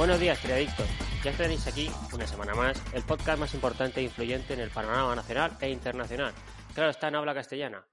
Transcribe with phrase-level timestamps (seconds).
[0.00, 0.86] Buenos días, criadictos.
[1.22, 5.14] Ya tenéis aquí, una semana más, el podcast más importante e influyente en el panorama
[5.14, 6.32] nacional e internacional.
[6.74, 7.86] Claro, está en habla castellana.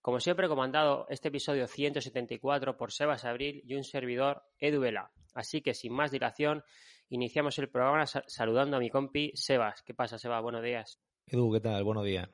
[0.00, 5.10] Como siempre, comandado este episodio 174 por Sebas Abril y un servidor, Edu Vela.
[5.34, 6.62] Así que, sin más dilación,
[7.08, 9.82] iniciamos el programa saludando a mi compi Sebas.
[9.82, 10.40] ¿Qué pasa, Sebas?
[10.40, 11.00] Buenos días.
[11.26, 11.82] Edu, ¿qué tal?
[11.82, 12.28] Buenos días.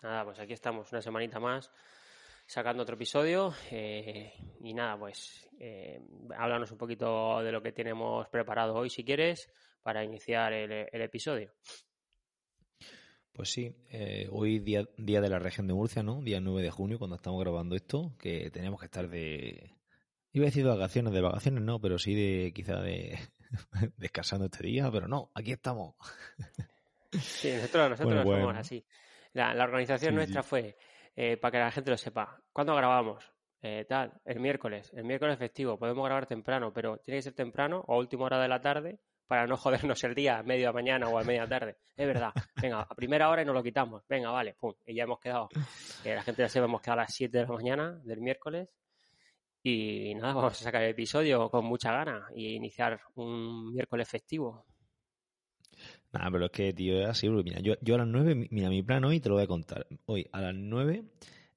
[0.00, 1.70] Nada, pues aquí estamos, una semanita más
[2.46, 3.52] sacando otro episodio.
[3.70, 6.00] Eh, y nada, pues eh,
[6.36, 9.50] háblanos un poquito de lo que tenemos preparado hoy, si quieres,
[9.82, 11.52] para iniciar el, episodio.
[13.32, 16.22] Pues sí, eh, hoy día, día de la región de Murcia, ¿no?
[16.22, 19.74] Día 9 de junio, cuando estamos grabando esto, que teníamos que estar de...
[20.32, 23.18] Iba a decir de vacaciones, de vacaciones no, pero sí de quizá de
[23.96, 25.94] descansando este día, pero no, aquí estamos.
[27.12, 28.84] Sí, nosotros, nosotros somos así.
[29.36, 30.78] La, organización nuestra fue
[31.16, 32.38] eh, para que la gente lo sepa.
[32.52, 33.24] ¿Cuándo grabamos?
[33.62, 34.92] Eh, tal, el miércoles.
[34.94, 35.78] El miércoles festivo.
[35.78, 39.46] Podemos grabar temprano, pero tiene que ser temprano o última hora de la tarde para
[39.46, 41.78] no jodernos el día a media mañana o a media tarde.
[41.96, 42.32] Es verdad.
[42.60, 44.04] Venga, a primera hora y nos lo quitamos.
[44.08, 44.74] Venga, vale, pum.
[44.84, 45.48] Y ya hemos quedado.
[46.04, 48.68] La gente ya sepa, hemos quedado a las 7 de la mañana del miércoles.
[49.62, 54.66] Y nada, vamos a sacar el episodio con mucha gana y iniciar un miércoles festivo.
[56.16, 58.82] Nada, pero es que, tío, es así, mira, yo, yo a las 9, mira, mi
[58.82, 59.86] plan hoy te lo voy a contar.
[60.06, 61.04] Hoy a las 9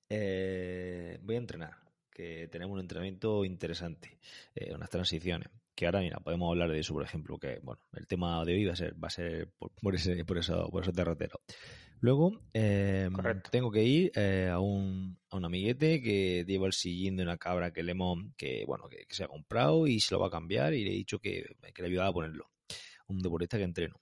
[0.09, 1.72] eh, voy a entrenar,
[2.12, 4.19] que tenemos un entrenamiento interesante,
[4.56, 5.48] eh, unas transiciones.
[5.74, 8.66] Que ahora, mira, podemos hablar de eso, por ejemplo, que, bueno, el tema de hoy
[8.66, 9.50] va a ser, va a ser
[9.81, 11.40] por, ese, por, eso, por ese derrotero.
[12.02, 13.09] Luego, eh,
[13.50, 17.38] tengo que ir eh, a, un, a un amiguete que lleva el sillín de una
[17.38, 20.31] cabra que le hemos, que, bueno, que, se ha comprado y se lo va a
[20.31, 22.50] cambiar y le he dicho que, que le ayudaba a ponerlo.
[23.08, 23.96] Un deportista que entreno.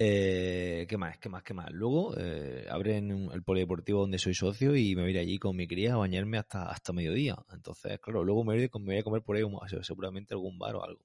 [0.00, 1.18] Eh, ¿Qué más?
[1.18, 1.42] ¿Qué más?
[1.42, 1.70] ¿Qué más?
[1.72, 5.56] Luego eh, abren el polideportivo donde soy socio y me voy a ir allí con
[5.56, 7.36] mi cría a bañarme hasta, hasta mediodía.
[7.52, 9.42] Entonces, claro, luego me voy, a, me voy a comer por ahí
[9.82, 11.00] seguramente algún bar o algo.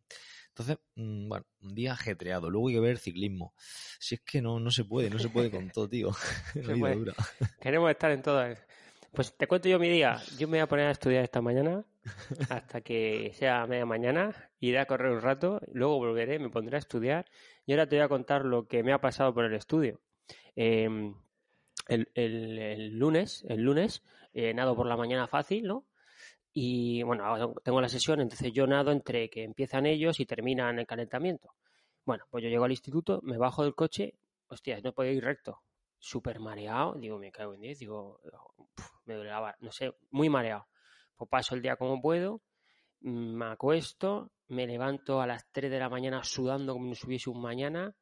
[0.50, 2.52] Entonces, mm, bueno, un día ajetreado.
[2.52, 3.56] Luego hay que ver ciclismo.
[4.00, 6.12] Si es que no, no se puede, no se puede con todo, tío.
[7.60, 8.46] Queremos estar en todo.
[9.12, 10.22] Pues te cuento yo mi día.
[10.38, 11.84] Yo me voy a poner a estudiar esta mañana
[12.50, 14.52] hasta que sea media mañana.
[14.60, 17.26] Iré a correr un rato, luego volveré, me pondré a estudiar.
[17.66, 20.02] Y ahora te voy a contar lo que me ha pasado por el estudio.
[20.56, 21.16] Em,
[21.88, 24.04] el, lunes, el lunes,
[24.34, 25.86] he nado por la mañana fácil, ¿no?
[26.54, 30.86] Y bueno, tengo la sesión, entonces yo nado entre que empiezan ellos y terminan el
[30.86, 31.56] calentamiento.
[32.06, 34.16] Bueno, pues yo llego al instituto, me bajo del coche,
[34.48, 35.62] hostias, no puedo ir recto
[36.04, 38.20] súper mareado, digo, me cago en 10, digo,
[39.06, 40.68] me duele no sé, muy mareado.
[41.16, 42.42] Pues paso el día como puedo,
[43.04, 47.42] me acuesto, me levanto a las 3 de la mañana sudando como si subiese un
[47.42, 47.94] mañana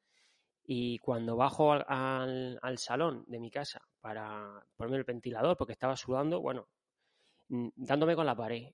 [0.64, 5.96] y cuando bajo al, al, salón de mi casa para ponerme el ventilador porque estaba
[5.96, 6.68] sudando, bueno,
[7.50, 8.70] mm, dándome con la pared.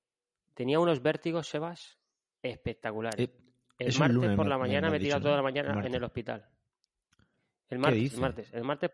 [0.53, 1.97] Tenía unos vértigos, Sebas,
[2.41, 3.19] espectaculares.
[3.19, 3.31] Eh,
[3.79, 6.45] el martes por la mañana me he tirado toda la mañana en el hospital.
[7.69, 8.91] El martes, el martes, el martes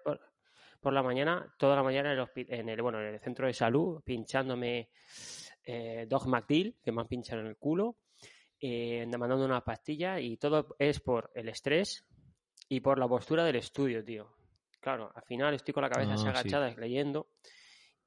[0.82, 4.90] por, la mañana, toda la mañana en el, bueno, en el centro de salud, pinchándome
[5.64, 7.98] eh, Dogmactil, que me han pinchado en el culo,
[8.60, 12.06] eh, mandando una pastilla y todo es por el estrés
[12.70, 14.30] y por la postura del estudio, tío.
[14.80, 17.28] Claro, al final estoy con la cabeza así ah, agachada leyendo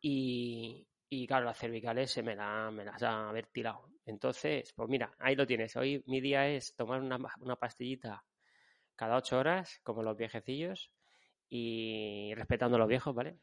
[0.01, 3.89] y, y claro, las cervicales se me, la, me las ha haber tirado.
[4.05, 5.75] Entonces, pues mira, ahí lo tienes.
[5.77, 8.25] Hoy mi día es tomar una, una pastillita
[8.95, 10.91] cada ocho horas, como los viejecillos,
[11.49, 13.37] y respetando a los viejos, ¿vale?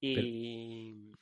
[0.00, 1.12] Y,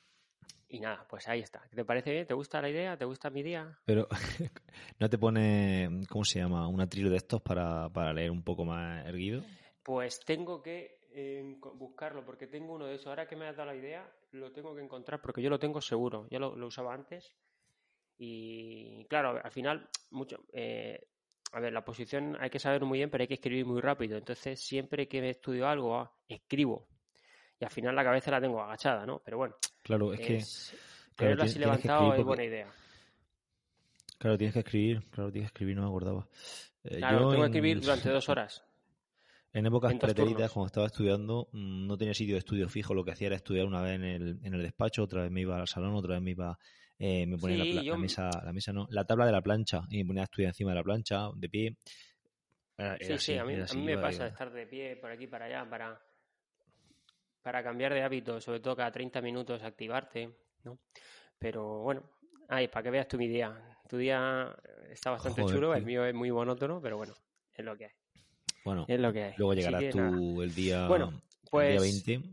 [0.69, 1.63] y nada, pues ahí está.
[1.75, 2.27] ¿Te parece bien?
[2.27, 2.97] ¿Te gusta la idea?
[2.97, 3.79] ¿Te gusta mi día?
[3.85, 4.09] Pero,
[4.99, 6.69] ¿no te pone, ¿cómo se llama?
[6.69, 9.43] ¿Un atril de estos para, leer un poco más erguido?
[9.83, 13.09] Pues tengo que eh, buscarlo, porque tengo uno de esos.
[13.09, 15.81] Ahora que me has dado la idea, lo tengo que encontrar, porque yo lo tengo
[15.81, 16.27] seguro.
[16.31, 17.35] Ya lo, usaba antes.
[18.17, 21.09] Y claro, al final, mucho, eh,
[21.53, 24.17] a ver, la posición hay que saber muy bien, pero hay que escribir muy rápido.
[24.17, 26.89] Entonces, siempre que me estudio algo, ah, escribo.
[27.65, 29.23] Y al final la cabeza la tengo agachada, ¿no?
[29.25, 29.55] Pero bueno.
[29.83, 30.45] Claro, es, que.
[31.17, 32.67] Tenerlo así levantado es buena idea.
[34.19, 36.27] Claro, tienes que escribir, claro, tienes que escribir, no me acordaba.
[36.85, 38.65] Eh, Claro, yo tengo que en- escribir durante dos horas.
[39.55, 42.93] En épocas pretéritas, cuando estaba estudiando, mm, no tenía sitio de estudio fijo.
[42.93, 45.41] Lo que hacía era estudiar una vez en el, en el despacho, otra vez me
[45.43, 46.59] iba al salón, otra vez me iba,
[46.99, 49.33] eh, me ponía la, Sí, pla- yo- la mesa, la mesa no, la tabla de
[49.33, 51.77] la plancha y me ponía a estudiar encima de la plancha, de pie.
[52.77, 54.29] Era, Sí, era sí, así, a mí, a así, mí me pasa iba.
[54.33, 56.01] estar de pie por aquí para allá para,
[57.45, 60.31] para cambiar de hábito, sobre todo cada 30 minutos activarte,
[60.65, 60.79] ¿no?
[61.39, 62.03] Pero bueno,
[62.49, 63.55] ay, para que veas tú mi día.
[63.87, 64.57] Tu día
[64.91, 67.13] está bastante Joder, chulo, el mío es muy monótono, pero bueno,
[67.53, 67.91] es lo que hay.
[68.65, 69.35] Bueno, Es lo que hay.
[69.37, 71.81] luego llegarás tú el día, Bueno, el pues día
[72.15, 72.29] 20.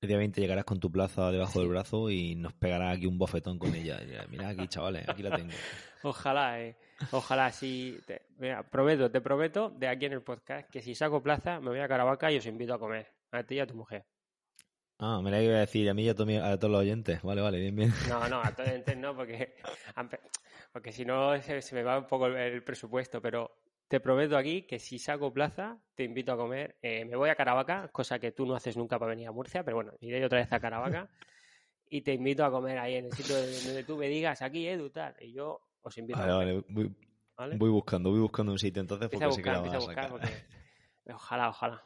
[0.00, 3.18] El día 20 llegarás con tu plaza debajo del brazo y nos pegarás aquí un
[3.18, 4.00] bofetón con ella.
[4.30, 5.50] Mira aquí, chavales, aquí la tengo.
[6.02, 6.76] ojalá, eh,
[7.10, 8.00] ojalá sí.
[8.06, 11.68] Te, mira, prometo, te prometo de aquí en el podcast que si saco plaza me
[11.68, 14.04] voy a Caravaca y os invito a comer, a ti y a tu mujer.
[14.98, 17.22] Ah, me la iba a decir a mí y a, to- a todos los oyentes.
[17.22, 17.92] Vale, vale, bien, bien.
[18.08, 19.54] No, no, a todos entes no, porque,
[20.72, 23.50] porque si no se, se me va un poco el, el presupuesto, pero
[23.88, 26.76] te prometo aquí que si saco plaza, te invito a comer.
[26.82, 29.64] Eh, me voy a Caravaca, cosa que tú no haces nunca para venir a Murcia,
[29.64, 31.08] pero bueno, iré otra vez a Caravaca
[31.90, 34.90] y te invito a comer ahí en el sitio donde tú me digas, aquí Edu,
[34.90, 36.54] tal, y yo os invito Vale, a comer.
[36.54, 36.64] vale.
[36.68, 36.96] Voy,
[37.36, 37.56] ¿vale?
[37.58, 40.08] voy buscando, voy buscando un sitio entonces porque sé que la a vas a buscar,
[40.08, 40.10] sacar.
[40.10, 40.46] porque
[41.14, 41.82] ojalá, ojalá.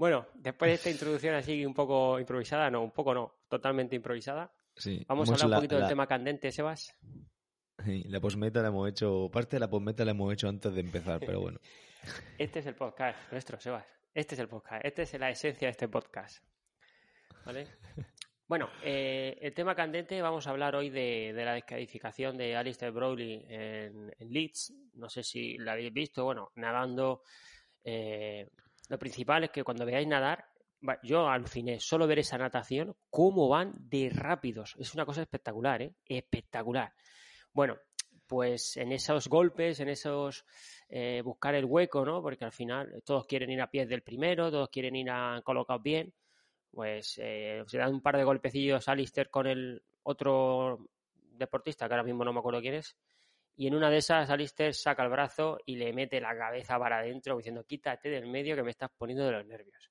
[0.00, 4.50] Bueno, después de esta introducción así un poco improvisada, no, un poco no, totalmente improvisada,
[4.74, 6.96] Sí, vamos a hablar un la- poquito del tema candente, Sebas.
[7.84, 10.80] sí, La postmeta la hemos hecho, parte de la postmeta la hemos hecho antes de
[10.80, 11.60] empezar, pero bueno.
[12.38, 13.84] Este es el podcast nuestro, Sebas.
[14.14, 14.82] Este es el podcast.
[14.86, 16.42] Esta es la esencia de este podcast.
[17.44, 17.66] ¿Vale?
[18.48, 22.90] Bueno, eh, el tema candente, vamos a hablar hoy de, de la descalificación de Alistair
[22.90, 24.72] Browley en, en Leeds.
[24.94, 26.24] No sé si la habéis visto.
[26.24, 27.22] Bueno, nadando.
[27.84, 28.48] eh,
[28.90, 30.44] lo principal es que cuando veáis nadar,
[31.04, 34.74] yo aluciné solo ver esa natación, cómo van de rápidos.
[34.80, 35.94] Es una cosa espectacular, ¿eh?
[36.04, 36.92] Espectacular.
[37.52, 37.78] Bueno,
[38.26, 40.44] pues en esos golpes, en esos
[40.88, 42.20] eh, buscar el hueco, ¿no?
[42.20, 45.84] Porque al final todos quieren ir a pies del primero, todos quieren ir a colocados
[45.84, 46.12] bien.
[46.72, 51.94] Pues eh, se dan un par de golpecillos a Alistair con el otro deportista, que
[51.94, 52.96] ahora mismo no me acuerdo quién es.
[53.56, 56.98] Y en una de esas, Alistair saca el brazo y le mete la cabeza para
[56.98, 59.90] adentro, diciendo: Quítate del medio que me estás poniendo de los nervios.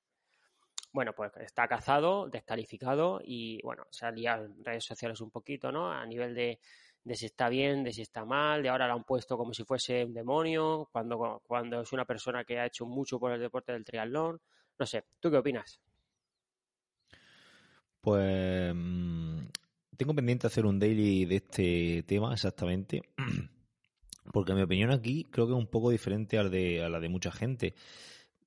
[0.91, 5.71] Bueno, pues está cazado, descalificado y bueno, se ha liado en redes sociales un poquito,
[5.71, 5.91] ¿no?
[5.91, 6.59] A nivel de,
[7.03, 9.63] de si está bien, de si está mal, de ahora lo han puesto como si
[9.63, 13.71] fuese un demonio, cuando, cuando es una persona que ha hecho mucho por el deporte
[13.71, 14.41] del triatlón.
[14.77, 15.79] No sé, ¿tú qué opinas?
[18.01, 19.18] Pues mm,
[19.99, 23.01] tengo pendiente hacer un daily de este tema exactamente.
[24.31, 27.09] Porque mi opinión aquí creo que es un poco diferente al de, a la de
[27.09, 27.75] mucha gente.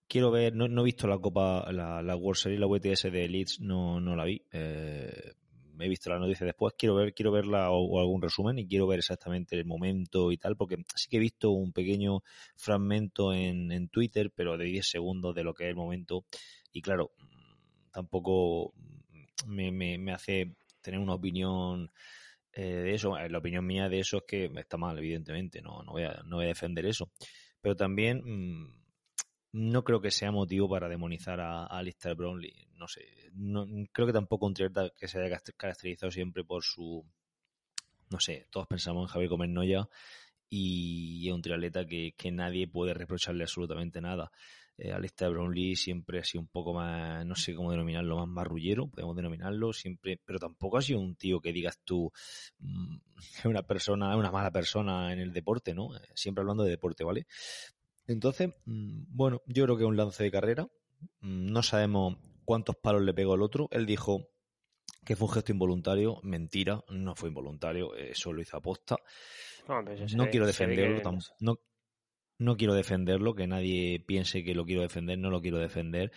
[0.08, 3.60] Quiero ver, no, he visto la Copa, la, la World Series, la WTS de Leeds,
[3.60, 4.42] no, no la vi.
[4.50, 5.32] Eh,
[5.78, 9.00] he visto la noticia después, quiero ver, quiero verla o, algún resumen y quiero ver
[9.00, 12.22] exactamente el momento y tal, porque sí que he visto un pequeño
[12.56, 16.24] fragmento en, Twitter, pero de 10 segundos de lo que es el momento.
[16.72, 17.10] Y claro,
[17.92, 18.72] tampoco
[19.46, 21.90] me hace tener una opinión
[22.52, 23.16] eh, de eso.
[23.16, 26.22] Eh, La opinión mía de eso es que está mal, evidentemente, no, no, voy, a,
[26.26, 27.10] no voy a defender eso.
[27.60, 28.82] Pero también mmm,
[29.52, 32.68] no creo que sea motivo para demonizar a, a Alistair Brownlee.
[32.74, 33.02] No sé,
[33.34, 37.04] no, creo que tampoco un triatleta que se haya caracterizado siempre por su...
[38.10, 39.88] No sé, todos pensamos en Javier Gómez Noya
[40.50, 44.30] y es un triatleta que, que nadie puede reprocharle absolutamente nada.
[44.84, 48.88] Eh, Alistair Brownlee siempre ha sido un poco más, no sé cómo denominarlo, más marrullero,
[48.88, 52.10] podemos denominarlo, siempre, pero tampoco ha sido un tío que digas tú,
[52.58, 52.96] mmm,
[53.38, 55.90] es una persona, es una mala persona en el deporte, ¿no?
[56.14, 57.28] Siempre hablando de deporte, ¿vale?
[58.08, 60.68] Entonces, mmm, bueno, yo creo que es un lance de carrera,
[61.20, 64.30] mmm, no sabemos cuántos palos le pegó el otro, él dijo
[65.04, 68.96] que fue un gesto involuntario, mentira, no fue involuntario, eso lo hizo aposta.
[69.68, 69.80] No,
[70.16, 71.18] no quiero defenderlo, que...
[71.38, 71.60] no,
[72.42, 76.12] no quiero defenderlo, que nadie piense que lo quiero defender, no lo quiero defender.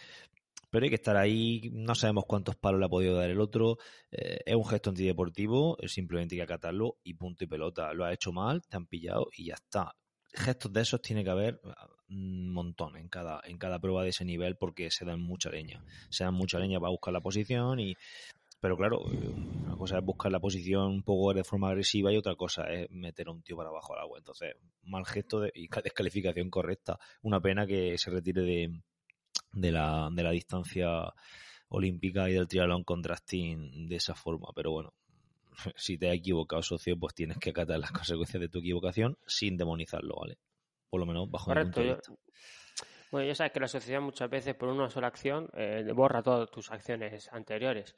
[0.70, 3.78] Pero hay que estar ahí, no sabemos cuántos palos le ha podido dar el otro.
[4.12, 7.94] Eh, es un gesto antideportivo, simplemente hay que acatarlo y punto y pelota.
[7.94, 9.96] Lo has hecho mal, te han pillado y ya está.
[10.34, 11.62] Gestos de esos tiene que haber
[12.10, 15.82] un montón en cada, en cada prueba de ese nivel porque se dan mucha leña.
[16.10, 17.96] Se dan mucha leña para buscar la posición y.
[18.66, 22.34] Pero claro, una cosa es buscar la posición un poco de forma agresiva y otra
[22.34, 24.18] cosa es meter a un tío para abajo al agua.
[24.18, 26.98] Entonces, mal gesto de, y descalificación correcta.
[27.22, 28.82] Una pena que se retire de,
[29.52, 31.14] de, la, de la distancia
[31.70, 34.48] olímpica y del triatlón con drafting de esa forma.
[34.56, 34.96] Pero bueno,
[35.76, 39.58] si te has equivocado, socio, pues tienes que acatar las consecuencias de tu equivocación sin
[39.58, 40.40] demonizarlo, ¿vale?
[40.90, 42.12] Por lo menos bajo Correcto, mi punto de vista.
[42.12, 42.18] Yo,
[43.16, 46.52] bueno, ya sabes que la sociedad muchas veces por una sola acción eh, borra todas
[46.52, 47.96] tus acciones anteriores.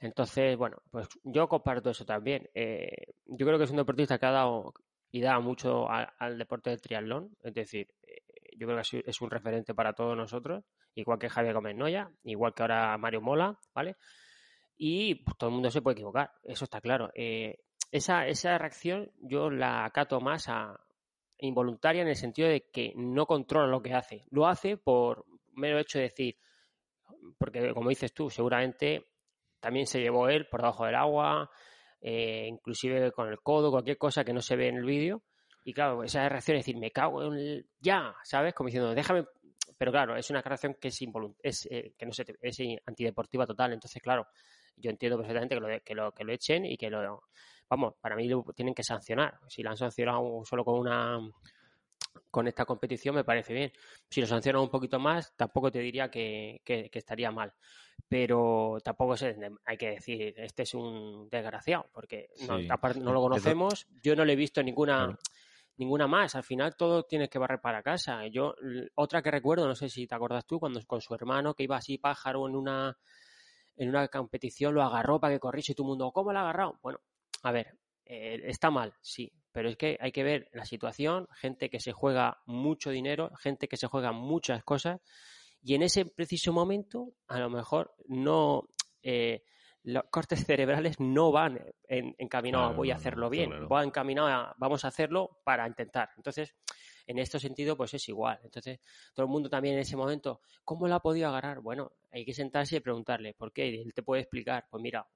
[0.00, 2.50] Entonces, bueno, pues yo comparto eso también.
[2.52, 4.74] Eh, yo creo que es un deportista que ha dado
[5.12, 7.30] y da mucho al deporte del triatlón.
[7.44, 8.22] Es decir, eh,
[8.58, 10.64] yo creo que es un referente para todos nosotros,
[10.96, 13.94] igual que Javier Gómez Noya, igual que ahora Mario Mola, ¿vale?
[14.76, 17.12] Y pues, todo el mundo se puede equivocar, eso está claro.
[17.92, 20.80] Esa, esa reacción yo la acato más a
[21.38, 24.24] involuntaria en el sentido de que no controla lo que hace.
[24.30, 26.36] Lo hace por mero hecho de decir,
[27.38, 29.06] porque como dices tú, seguramente
[29.60, 31.50] también se llevó él por debajo del agua,
[32.00, 35.22] eh, inclusive con el codo, cualquier cosa que no se ve en el vídeo.
[35.64, 37.66] Y claro, esa reacción es decir, me cago en el...
[37.80, 38.54] ya, ¿sabes?
[38.54, 39.24] Como diciendo, déjame...
[39.76, 41.02] Pero claro, es una reacción que es,
[41.42, 43.72] es eh, que no se es antideportiva total.
[43.72, 44.28] Entonces, claro,
[44.76, 47.24] yo entiendo perfectamente que lo, que lo, que lo echen y que lo...
[47.68, 49.38] Vamos, para mí lo tienen que sancionar.
[49.48, 51.20] Si la han sancionado solo con una
[52.30, 53.72] con esta competición me parece bien.
[54.10, 57.52] Si lo sancionan un poquito más, tampoco te diría que, estaría mal.
[58.08, 63.20] Pero tampoco se, hay que decir, este es un desgraciado, porque no, aparte no lo
[63.20, 63.86] conocemos.
[64.02, 65.18] Yo no le he visto ninguna,
[65.78, 66.34] ninguna más.
[66.34, 68.26] Al final todo tienes que barrer para casa.
[68.26, 68.54] Yo,
[68.94, 71.76] otra que recuerdo, no sé si te acuerdas tú, cuando con su hermano que iba
[71.76, 72.96] así pájaro en una
[73.78, 76.42] en una competición lo agarró para que corriese y todo el mundo, ¿cómo lo ha
[76.42, 76.78] agarrado?
[76.82, 76.98] Bueno,
[77.42, 81.70] a ver, eh, está mal, sí, pero es que hay que ver la situación, gente
[81.70, 85.00] que se juega mucho dinero, gente que se juega muchas cosas
[85.62, 88.68] y en ese preciso momento a lo mejor no...
[89.02, 89.42] Eh,
[89.82, 94.84] los cortes cerebrales no van encaminados a voy a hacerlo bien, van encaminados a vamos
[94.84, 96.10] a hacerlo para intentar.
[96.16, 96.56] Entonces,
[97.06, 98.40] en este sentido, pues es igual.
[98.42, 98.80] Entonces,
[99.14, 101.60] todo el mundo también en ese momento, ¿cómo lo ha podido agarrar?
[101.60, 103.68] Bueno, hay que sentarse y preguntarle, ¿por qué?
[103.68, 105.06] él te puede explicar, pues mira,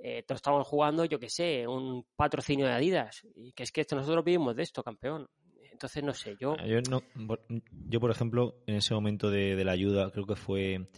[0.00, 3.26] eh, estamos jugando, yo que sé, un patrocinio de Adidas.
[3.34, 5.28] Y que es que esto, nosotros vivimos de esto, campeón.
[5.72, 6.56] Entonces, no sé, yo...
[6.66, 7.02] Yo, no,
[7.88, 10.88] yo por ejemplo, en ese momento de, la ayuda, creo que fue...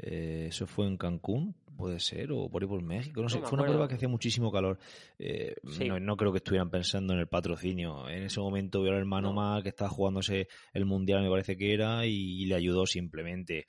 [0.00, 3.58] Eh, eso fue en Cancún, puede ser, o por ahí por México, no sé, fue
[3.58, 4.78] una prueba que hacía muchísimo calor.
[5.18, 5.56] Eh,
[6.00, 8.08] no, creo que estuvieran pensando en el patrocinio.
[8.08, 11.74] En ese momento vio al hermano mal que estaba jugándose el mundial, me parece que
[11.74, 13.66] era, y le ayudó simplemente.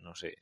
[0.00, 0.36] No sé,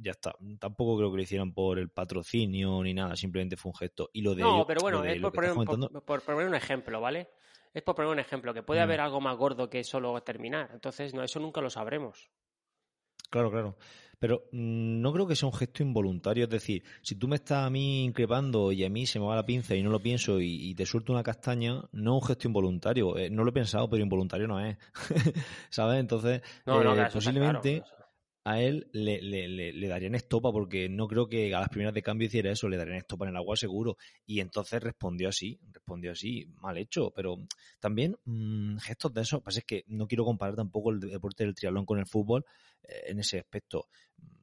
[0.00, 0.34] ya está.
[0.58, 4.10] Tampoco creo que lo hicieran por el patrocinio ni nada, simplemente fue un gesto.
[4.12, 7.28] Y lo de no, pero bueno, es por poner, un, ejemplo, ¿vale?
[7.72, 8.84] Es por poner un ejemplo, que puede mm.
[8.84, 10.70] haber algo más gordo que solo terminar.
[10.72, 12.30] Entonces, no, eso nunca lo sabremos.
[13.30, 13.76] Claro, claro.
[14.18, 16.44] Pero mm, no creo que sea un gesto involuntario.
[16.44, 19.36] Es decir, si tú me estás a mí increpando y a mí se me va
[19.36, 22.48] la pinza y no lo pienso y, te suelto una castaña, no es un gesto
[22.48, 23.16] involuntario.
[23.18, 24.76] Eh, no lo he pensado, pero involuntario no es.
[25.70, 26.00] ¿Sabes?
[26.00, 27.82] Entonces, eh, posiblemente
[28.44, 32.02] a él le, le, le, darían estopa porque no creo que a las primeras de
[32.02, 33.96] cambio hiciera eso, le darían estopa en el agua seguro.
[34.26, 37.38] Y entonces respondió así, respondió así, mal hecho, pero
[37.80, 41.54] también mmm, gestos de eso, pasa es que no quiero comparar tampoco el deporte del
[41.54, 42.44] triatlón con el fútbol
[42.82, 43.88] eh, en ese aspecto.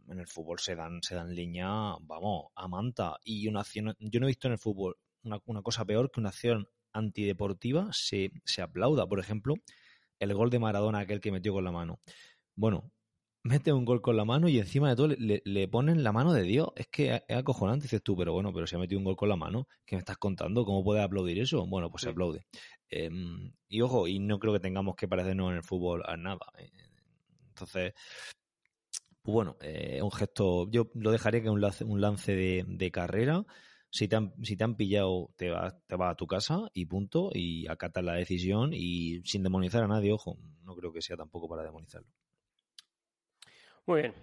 [0.10, 1.68] En el fútbol se dan, se dan línea,
[2.02, 3.18] vamos, a manta.
[3.24, 6.20] Y una acción, yo no he visto en el fútbol una, una cosa peor que
[6.20, 9.08] una acción antideportiva se, se aplauda.
[9.08, 9.54] Por ejemplo,
[10.20, 12.00] el gol de Maradona, aquel que metió con la mano.
[12.56, 12.92] Bueno,
[13.44, 16.44] mete un gol con la mano y encima de todo le, ponen la mano de
[16.44, 16.70] Dios.
[16.76, 19.30] Es que es acojonante, dices tú, pero bueno, pero si ha metido un gol con
[19.30, 20.66] la mano, ¿qué me estás contando?
[20.66, 21.66] ¿Cómo puedes aplaudir eso?
[21.66, 22.46] Bueno, pues se aplaude.
[22.90, 26.46] Em, y ojo, y no creo que tengamos que parecernos en el fútbol a nada.
[26.58, 26.72] Eh,
[27.50, 27.94] entonces,
[29.22, 33.46] pues bueno, eh, un gesto, yo lo dejaría que un lance, un lance de, carrera.
[33.90, 36.86] Si te, han, si te han pillado, te vas, te vas a tu casa y
[36.86, 41.18] punto, y acatas la decisión y sin demonizar a nadie, ojo, no creo que sea
[41.18, 42.08] tampoco para demonizarlo.
[43.88, 44.14] Muy bien.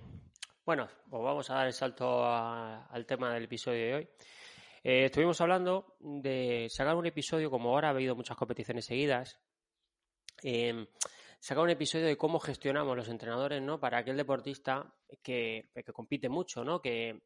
[0.64, 4.08] Bueno, pues vamos a dar el salto al tema del episodio de hoy.
[4.84, 9.40] Eh, estuvimos hablando de sacar un episodio, como ahora ha habido muchas competiciones seguidas,
[10.44, 10.86] eh,
[11.40, 13.80] sacar un episodio de cómo gestionamos los entrenadores, ¿no?
[13.80, 16.80] Para aquel deportista que, que compite mucho, ¿no?
[16.80, 17.22] Que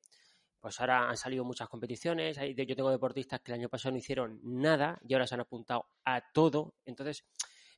[0.59, 2.39] pues ahora han salido muchas competiciones.
[2.57, 5.85] Yo tengo deportistas que el año pasado no hicieron nada y ahora se han apuntado
[6.07, 6.77] a todo.
[6.87, 7.27] Entonces,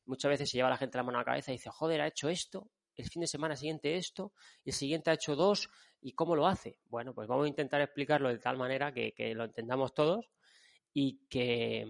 [0.05, 2.07] muchas veces se lleva la gente la mano a la cabeza y dice, joder, ha
[2.07, 2.69] hecho esto
[3.01, 4.33] el fin de semana siguiente esto,
[4.63, 5.69] y el siguiente ha hecho dos,
[6.01, 6.79] ¿y cómo lo hace?
[6.85, 10.29] Bueno, pues vamos a intentar explicarlo de tal manera que, lo entendamos todos
[10.93, 11.85] y que,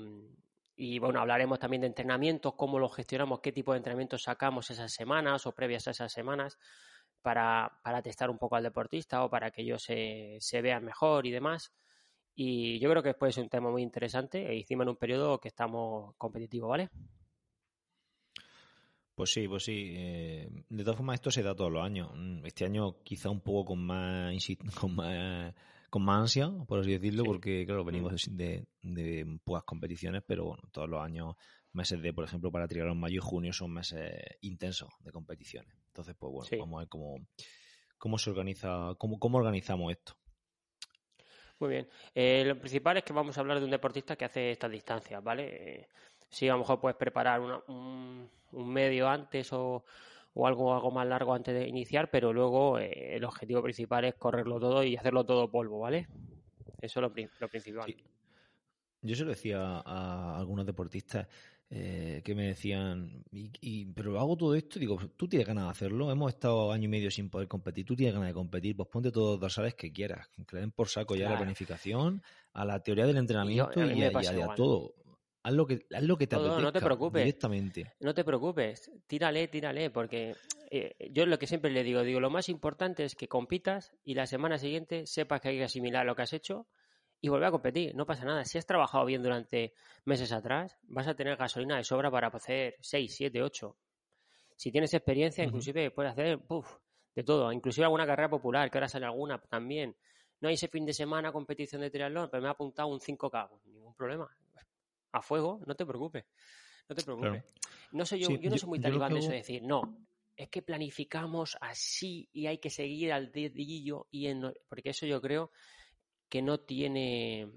[0.75, 4.93] y bueno, hablaremos también de entrenamientos, cómo lo gestionamos, qué tipo de entrenamientos sacamos esas
[4.93, 6.57] semanas o previas a esas semanas
[7.21, 11.25] para, para testar un poco al deportista o para que ellos se, se vean mejor
[11.25, 11.73] y demás.
[12.35, 15.39] Y yo creo que puede ser un tema muy interesante e encima en un periodo
[15.39, 16.89] que estamos competitivos, ¿vale?
[19.15, 19.93] Pues sí, pues sí.
[19.95, 22.11] Eh, de todas formas, esto se da todos los años.
[22.13, 24.35] Mm, este año quizá un poco con más,
[24.79, 25.53] con más,
[25.89, 28.35] con más ansia, por así decirlo, porque claro, venimos mm.
[28.35, 31.35] de, de, pocas competiciones, pero bueno, todos los años,
[31.71, 35.73] meses de, por ejemplo, para en mayo y junio son meses intensos de competiciones.
[35.87, 37.15] Entonces, pues bueno, vamos a ver cómo,
[37.97, 40.17] cómo se organiza, cómo, cómo organizamos esto.
[41.59, 41.87] Muy bien.
[42.13, 45.23] Eh, lo principal es que vamos a hablar de un deportista que hace estas distancias,
[45.23, 45.45] ¿vale?
[45.45, 45.87] Eh,
[46.29, 49.83] sí, a lo mejor puedes preparar un, medio antes o,
[50.35, 54.59] algo, algo más largo antes de iniciar, pero luego eh, el objetivo principal es correrlo
[54.59, 56.07] todo y hacerlo todo polvo, ¿vale?
[56.81, 57.95] Eso es lo, principal.
[59.01, 61.27] Yo se lo decía a algunos deportistas,
[61.71, 66.11] eh, que me decían, y, pero hago todo esto, digo, tú tienes ganas de hacerlo,
[66.11, 69.11] hemos estado año y medio sin poder competir, tú tienes ganas de competir, pues ponte
[69.11, 72.21] todos los dorsales que quieras, que den por saco ya la planificación,
[72.53, 74.93] a la teoría del entrenamiento y, a, todo.
[75.45, 77.23] Haz lo que, haz lo que te apetezca, no te preocupes.
[77.23, 77.93] directamente.
[77.99, 80.35] No te preocupes, tírale, tírale, porque
[80.71, 84.15] eh, yo lo que siempre le digo, digo, lo más importante es que compitas y
[84.15, 86.65] la semana siguiente sepas que hay que asimilar lo que has hecho
[87.21, 87.93] y volver a competir.
[87.93, 88.43] No pasa nada.
[88.43, 92.77] Si has trabajado bien durante meses atrás, vas a tener gasolina de sobra para hacer
[92.79, 93.77] 6, 7, 8.
[94.55, 96.39] Si tienes experiencia, inclusive puedes hacer
[97.13, 97.51] de todo.
[97.51, 99.95] Inclusive alguna carrera popular, que ahora sale alguna también.
[100.41, 103.61] No hay ese fin de semana competición de triatlón, pero me ha apuntado un 5K.
[103.65, 104.27] Ningún problema.
[105.15, 106.25] A fuego, no te preocupes.
[106.89, 107.43] No te preocupes.
[107.93, 110.05] No sé, yo, yo no soy muy talibán de eso de decir, no,
[110.35, 115.21] es que planificamos así y hay que seguir al dedillo y en, porque eso yo
[115.21, 115.51] creo
[116.27, 117.49] que no tiene,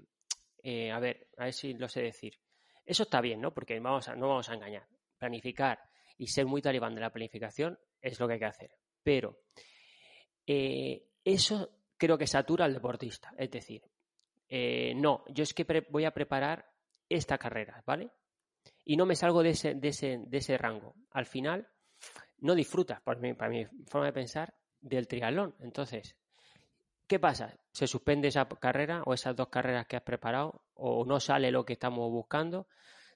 [0.63, 2.39] eh, a ver, a ver si lo sé decir.
[2.85, 3.53] Eso está bien, ¿no?
[3.53, 4.87] Porque vamos a, no vamos a engañar.
[5.17, 5.79] Planificar
[6.17, 8.71] y ser muy talibán de la planificación es lo que hay que hacer.
[9.03, 9.41] Pero
[10.47, 13.33] eh, eso creo que satura al deportista.
[13.37, 13.83] Es decir,
[14.47, 16.68] eh, no, yo es que voy a preparar
[17.09, 18.11] esta carrera, ¿vale?
[18.85, 20.95] Y no me salgo de ese, de ese, de ese rango.
[21.11, 21.67] Al final,
[22.37, 25.55] no disfrutas, por mi, para mi forma de pensar, del triatlón.
[25.59, 26.15] Entonces,
[27.09, 27.57] ¿Qué pasa?
[27.71, 31.65] Se suspende esa carrera o esas dos carreras que has preparado o no sale lo
[31.65, 32.67] que estamos buscando,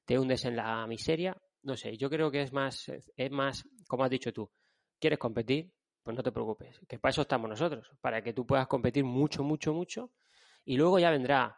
[0.04, 1.38] te hundes en la miseria.
[1.62, 4.50] No sé, yo creo que es más, es más, como has dicho tú,
[5.00, 5.72] ¿quieres competir?
[6.02, 9.44] Pues no te preocupes, que para eso estamos nosotros, para que tú puedas competir mucho,
[9.44, 10.10] mucho, mucho
[10.66, 11.56] y luego ya vendrá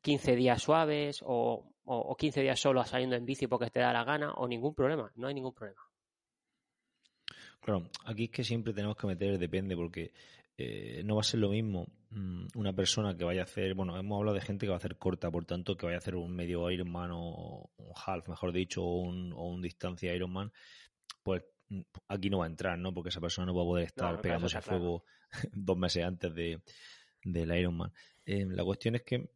[0.00, 4.04] 15 días suaves o, o 15 días solo saliendo en bici porque te da la
[4.04, 5.82] gana o ningún problema, no hay ningún problema.
[7.64, 10.12] Claro, aquí es que siempre tenemos que meter depende, porque
[10.58, 13.98] eh, no va a ser lo mismo mm, una persona que vaya a hacer, bueno,
[13.98, 16.14] hemos hablado de gente que va a hacer corta, por tanto, que vaya a hacer
[16.14, 20.52] un medio Ironman o un half, mejor dicho, o un, o un distancia Ironman,
[21.22, 22.92] pues mm, aquí no va a entrar, ¿no?
[22.92, 25.04] Porque esa persona no va a poder estar pegándose a fuego
[25.52, 26.60] dos meses antes de,
[27.24, 27.92] del Ironman.
[28.26, 29.30] Eh, la cuestión es que,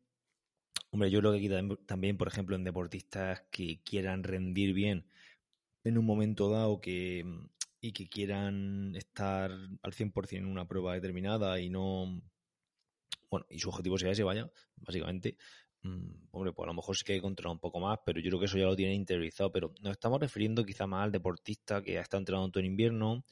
[0.90, 5.06] hombre, yo creo que aquí también, por ejemplo, en deportistas que quieran rendir bien
[5.84, 7.24] en un momento dado que
[7.80, 12.20] y que quieran estar al 100% en una prueba determinada y no.
[13.30, 15.36] Bueno, y su objetivo sea ese, vaya, básicamente.
[15.82, 18.20] Mm, hombre, pues a lo mejor sí que hay que controlar un poco más, pero
[18.20, 19.52] yo creo que eso ya lo tiene interiorizado.
[19.52, 23.24] Pero nos estamos refiriendo quizá más al deportista que ha estado entrenando todo el invierno,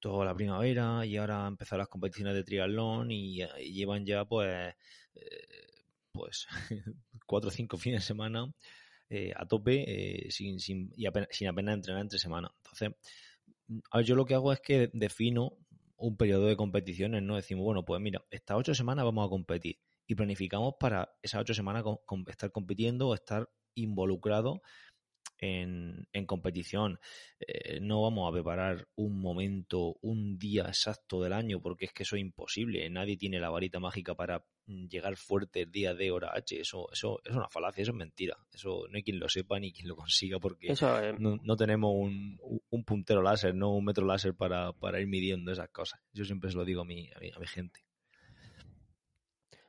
[0.00, 4.74] toda la primavera y ahora han empezado las competiciones de triatlón y, llevan ya pues.
[5.14, 5.73] Eh,
[6.14, 6.46] pues
[7.26, 8.50] cuatro o cinco fines de semana
[9.10, 12.50] eh, a tope eh, sin, sin, y sin apenas entrenar entre semana.
[12.58, 12.92] Entonces,
[14.06, 15.58] yo lo que hago es que defino
[15.96, 17.36] un periodo de competiciones, ¿no?
[17.36, 21.54] Decimos, bueno, pues mira, estas ocho semanas vamos a competir y planificamos para esas ocho
[21.54, 21.84] semanas
[22.28, 24.62] estar compitiendo o estar involucrado
[25.44, 26.98] en, competición.
[27.38, 32.02] Eh, no vamos a preparar un momento, un día exacto del año, porque es que
[32.02, 32.88] eso es imposible.
[32.90, 36.60] Nadie tiene la varita mágica para mm, llegar fuerte el día de hora H.
[36.60, 38.36] Eso, eso, es una falacia, eso es mentira.
[38.52, 42.84] Eso no hay quien lo sepa ni quien lo consiga, porque eh, no, tenemos un,
[42.84, 46.00] puntero láser, no un metro láser para, ir midiendo esas cosas.
[46.12, 47.80] Yo siempre se lo digo a mi, a mi gente.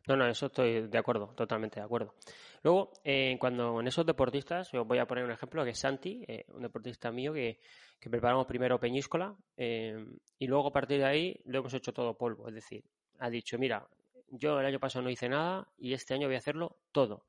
[0.08, 2.14] No, no, eso estoy de acuerdo, totalmente de acuerdo.
[2.62, 6.24] Luego, eh, cuando en esos deportistas, os voy a poner un ejemplo, que es Santi,
[6.28, 7.60] eh, un deportista mío que,
[8.00, 10.06] preparamos primero Peñíscola eh,
[10.38, 12.48] y luego a partir de ahí lo hemos hecho todo polvo.
[12.48, 12.84] Es decir,
[13.18, 13.88] ha dicho, mira,
[14.30, 17.26] yo el año pasado no hice nada y este año voy a hacerlo todo.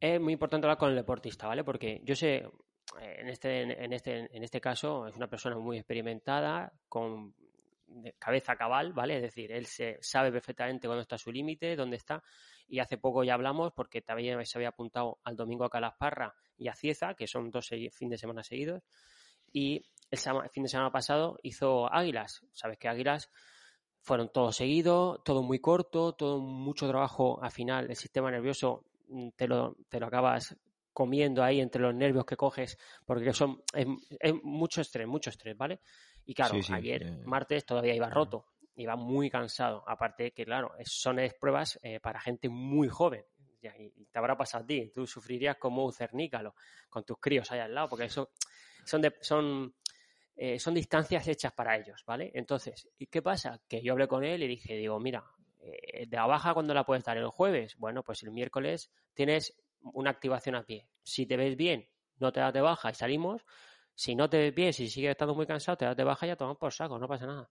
[0.00, 1.62] Es muy importante hablar con el deportista, ¿vale?
[1.62, 2.48] Porque yo sé,
[3.00, 7.34] en este, en este, en este caso, es una persona muy experimentada, con
[7.86, 9.16] de cabeza cabal, ¿vale?
[9.16, 12.22] Es decir, él se sabe perfectamente cuándo está su límite, dónde está.
[12.68, 16.68] Y hace poco ya hablamos, porque también se había apuntado al domingo a Calasparra y
[16.68, 18.82] a Cieza, que son dos fines de semana seguidos.
[19.52, 20.18] Y el,
[20.50, 22.44] fin de semana pasado hizo Águilas.
[22.52, 23.30] Sabes que Águilas
[24.02, 27.88] fueron todos seguidos, todo muy corto, todo mucho trabajo al final.
[27.88, 30.56] El sistema nervioso mm, te lo, te lo acabas
[30.92, 35.80] comiendo ahí entre los nervios que coges, porque son es mucho estrés, mucho estrés, ¿vale?
[36.26, 39.82] Y claro, ayer, eh, martes, todavía iba roto, iba muy cansado.
[39.86, 43.24] Aparte que, claro, son pruebas eh, para gente muy joven.
[43.62, 46.54] Y te habrá pasado a ti, tú sufrirías como un cernícalo
[46.88, 48.30] con tus críos ahí al lado, porque eso
[48.84, 49.74] son, son,
[50.36, 52.30] eh, son distancias hechas para ellos, ¿vale?
[52.34, 53.60] Entonces, ¿y qué pasa?
[53.68, 55.24] Que yo hablé con él y dije, digo, mira,
[55.60, 57.16] eh, de la baja, ¿cuándo la puedes dar?
[57.16, 57.76] ¿El jueves?
[57.76, 60.88] Bueno, pues el miércoles tienes una activación a pie.
[61.02, 63.44] Si te ves bien, no te das de baja y salimos.
[63.96, 66.28] Si no te ves bien, si sigues estando muy cansado, te das de baja y
[66.28, 67.48] ya tomamos por saco, no pasa nada.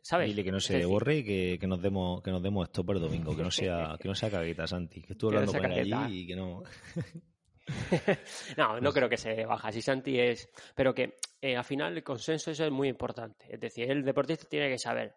[0.00, 0.28] ¿Sabes?
[0.28, 3.04] Dile que no se borre y que, nos demos que nos demos esto para el
[3.04, 6.20] domingo, que no sea que no sea cagueta, Santi, que estuve hablando con él allí
[6.20, 6.62] y que no
[8.56, 9.72] no, no creo que se baja.
[9.72, 10.48] Si Santi es.
[10.74, 13.46] Pero que eh, al final el consenso eso es muy importante.
[13.48, 15.16] Es decir, el deportista tiene que saber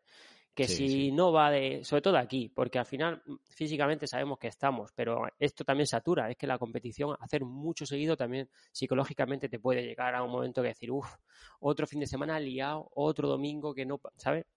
[0.60, 1.86] que si no va de.
[1.86, 6.30] Sobre todo aquí, porque al final físicamente sabemos que estamos, pero esto también satura.
[6.30, 10.62] Es que la competición, hacer mucho seguido también psicológicamente te puede llegar a un momento
[10.62, 11.16] que decir, uff,
[11.62, 14.02] otro fin de semana liado, otro domingo que no.
[14.18, 14.48] ¿Sabes?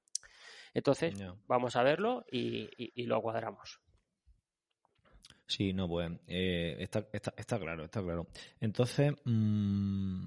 [0.75, 1.15] Entonces,
[1.47, 3.81] vamos a verlo y, lo cuadramos.
[5.47, 8.27] Sí, no, pues eh, está, está, está, claro, está claro.
[8.59, 10.27] Entonces, mmm,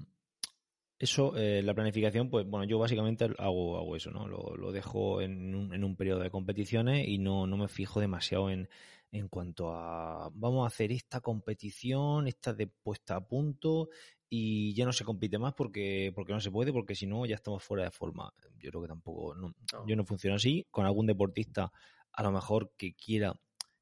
[0.98, 4.26] eso, eh, la planificación, pues bueno, yo básicamente hago, hago eso, ¿no?
[4.26, 8.00] Lo, lo dejo en un, en un, periodo de competiciones y no, no me fijo
[8.00, 8.68] demasiado en,
[9.12, 13.88] en cuanto a vamos a hacer esta competición, esta de puesta a punto
[14.28, 17.36] y ya no se compite más porque, porque no se puede, porque si no ya
[17.36, 18.32] estamos fuera de forma.
[18.58, 19.54] Yo creo que tampoco, no,
[19.86, 20.66] yo no funciona así.
[20.70, 21.70] Con algún deportista
[22.12, 23.38] a lo mejor que quiera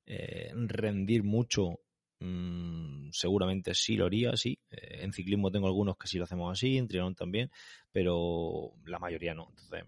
[0.07, 1.81] eh, rendir mucho,
[2.25, 4.59] mmm, seguramente sí lo haría, sí.
[4.71, 7.51] Eh, en ciclismo tengo algunos que sí lo hacemos así, en triatlón también,
[7.93, 9.49] pero la mayoría no.
[9.51, 9.85] Entonces,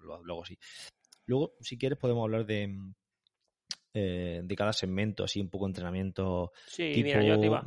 [0.00, 0.58] lo, lo hago así.
[1.26, 2.72] Luego, si quieres, podemos hablar de,
[3.94, 6.52] eh, de cada segmento, así un poco de entrenamiento.
[6.66, 7.64] Sí, mira, yo te iba,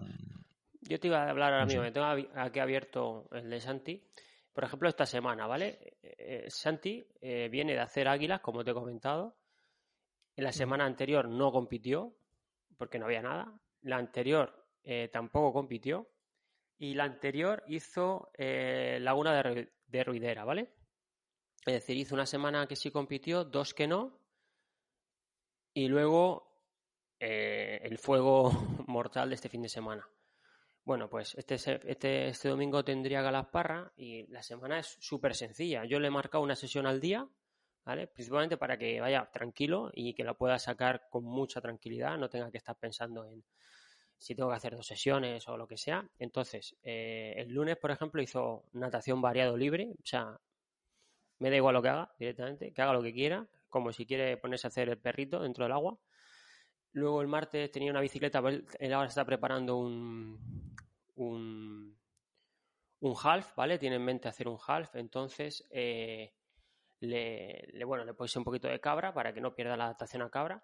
[0.81, 4.03] yo te iba a hablar ahora mismo, me tengo aquí abierto el de Santi.
[4.53, 5.97] Por ejemplo, esta semana, ¿vale?
[6.01, 9.37] Eh, Santi eh, viene de hacer águilas, como te he comentado.
[10.35, 12.15] En la semana anterior no compitió,
[12.79, 13.61] porque no había nada.
[13.81, 14.65] La anterior
[15.11, 16.09] tampoco compitió.
[16.79, 20.73] Y la anterior hizo Laguna de, de Ruidera, ¿vale?
[21.65, 24.17] Es decir, hizo una semana que sí compitió, dos que no,
[25.73, 26.49] y luego
[27.19, 28.51] eh, el fuego
[28.87, 30.07] mortal de este fin de semana.
[30.83, 35.85] Bueno, pues este, este, este domingo tendría Galasparra y la semana es súper sencilla.
[35.85, 37.27] Yo le he marcado una sesión al día,
[37.85, 38.07] ¿vale?
[38.07, 42.51] Principalmente para que vaya tranquilo y que lo pueda sacar con mucha tranquilidad, no tenga
[42.51, 43.43] que estar pensando en
[44.19, 46.07] si tengo que hacer dos sesiones o lo que sea.
[46.19, 50.37] Entonces, eh, el lunes, por ejemplo, hizo natación variado libre, o sea,
[51.39, 54.37] me da igual lo que haga directamente, que haga lo que quiera, como si quiere
[54.37, 55.97] ponerse a hacer el perrito dentro del agua.
[56.91, 60.75] Luego el martes tenía una bicicleta, pues él ahora está preparando un,
[61.15, 61.95] un,
[63.23, 63.77] half, ¿vale?
[63.79, 66.33] Tiene en mente hacer un half, entonces eh,
[66.99, 70.29] le, bueno, le puse un poquito de cabra para que no pierda la adaptación a
[70.29, 70.63] cabra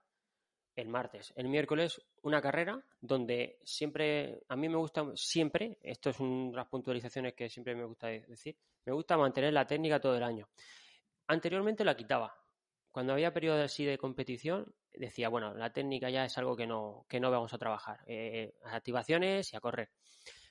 [0.75, 1.33] el martes.
[1.35, 6.57] El miércoles una carrera donde siempre, a mí me gusta siempre, esto es una de
[6.57, 10.49] las puntualizaciones que siempre me gusta decir, me gusta mantener la técnica todo el año.
[11.27, 12.35] Anteriormente la quitaba,
[12.91, 17.05] cuando había periodos así de competición, decía, bueno, la técnica ya es algo que no,
[17.09, 17.99] que no vamos a trabajar.
[18.07, 19.89] Eh, activaciones y a correr.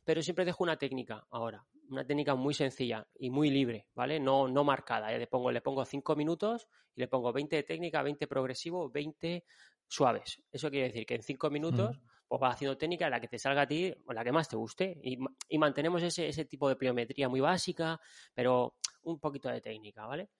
[0.04, 4.20] Pero siempre dejo una técnica ahora, una técnica muy sencilla y muy libre, ¿vale?
[4.20, 5.10] No, no marcada.
[5.10, 9.44] Le pongo, le pongo 5 minutos y le pongo 20 de técnica, 20 progresivo, 20
[9.86, 10.42] suaves.
[10.52, 13.62] Eso quiere decir que en 5 minutos pues vas haciendo técnica la que te salga
[13.62, 14.98] a ti o la que más te guste.
[15.02, 18.00] Y, y mantenemos ese, ese tipo de pliometría muy básica,
[18.34, 20.30] pero un poquito de técnica, ¿vale?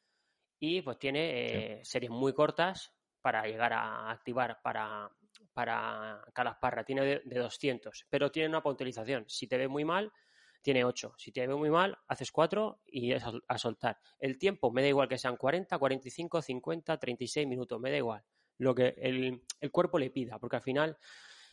[0.67, 5.11] y pues tiene eh, series muy cortas para llegar a activar para,
[5.55, 6.85] para Calasparra.
[6.85, 9.25] Tiene de, 200, pero tiene una puntualización.
[9.29, 10.13] Si te ve muy mal,
[10.61, 11.15] tiene 8.
[11.17, 13.99] Si te ve muy mal, haces 4 y es a, soltar.
[14.19, 18.23] El tiempo me da igual que sean 40, 45, 50, 36 minutos, me da igual.
[18.59, 20.99] Lo que el, el cuerpo le pida, porque al final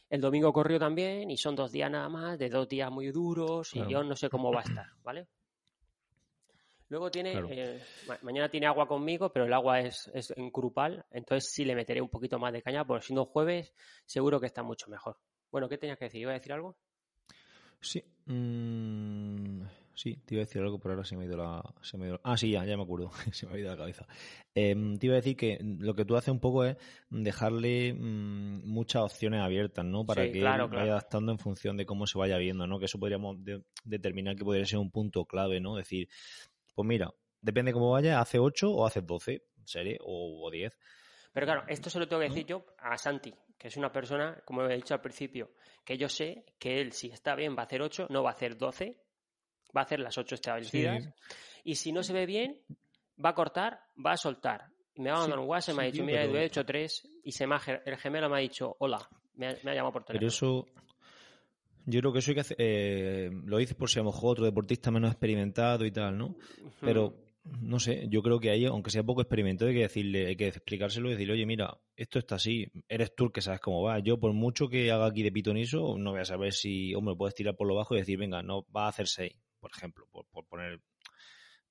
[0.10, 3.74] el domingo corrió también y son dos días nada más, de dos días muy duros
[3.74, 5.30] y yo no sé cómo va a estar, ¿vale?
[6.92, 7.80] Luego tiene, eh,
[8.22, 12.02] mañana tiene agua conmigo, pero el agua es, es, en Crupal, entonces sí le meteré
[12.02, 13.74] un poquito más de caña, porque siendo jueves
[14.06, 15.18] seguro que está mucho mejor.
[15.50, 16.20] Bueno, ¿qué tenías que decir?
[16.20, 16.76] ¿Iba a decir algo?
[17.80, 19.62] Sí, mm,
[19.96, 21.64] sí, te iba a decir algo, pero ahora se me ha ido la...
[21.82, 24.06] Se me Ah, sí, ya, ya me acuerdo, se me ha ido la cabeza.
[24.54, 26.76] Em, te iba a decir que lo que tú haces un poco es
[27.10, 30.06] dejarle mm, muchas opciones abiertas, ¿no?
[30.06, 32.80] Para que vaya adaptando en función de cómo se vaya viendo, ¿no?
[32.80, 33.38] Que eso podríamos
[33.86, 35.80] determinar que podría ser un punto clave, ¿no?
[35.80, 36.10] Es decir,
[36.74, 40.78] pues mira, depende cómo vaya, hace 8 o hace 12, serie, o, 10.
[41.34, 44.42] Pero claro, esto se lo tengo que decir yo a Santi, que es una persona,
[44.46, 45.52] como he dicho al principio,
[45.86, 48.34] que yo sé que él, si está bien, va a hacer 8, no va a
[48.34, 48.98] hacer 12,
[49.76, 51.10] va a hacer las 8 establecidas.
[51.64, 52.62] Y si no se ve bien,
[53.24, 54.68] va a cortar, va a soltar.
[54.96, 57.48] me ha mandado un WhatsApp y me ha dicho, mira, he hecho 3 y se
[57.48, 57.56] me
[57.86, 60.20] el gemelo me ha dicho, hola, me ha, llamado por teléfono.
[60.20, 60.66] Pero eso,
[61.86, 64.32] yo creo que eso hay que hacer, eh, lo dices por si a lo mejor
[64.32, 66.36] otro deportista menos experimentado y tal, ¿no?
[66.80, 70.36] Pero no sé, yo creo que ahí, aunque sea poco experimento, hay que decirle, hay
[70.36, 74.00] que explicárselo y decirle, oye, mira, esto está así, eres tú que sabes cómo va.
[74.00, 77.34] Yo, por mucho que haga aquí de pitoniso, no voy a saber si, hombre, puedes
[77.34, 80.46] tirar por lo bajo y decir, venga, no, va a hacer 6, por ejemplo, por,
[80.46, 80.82] poner,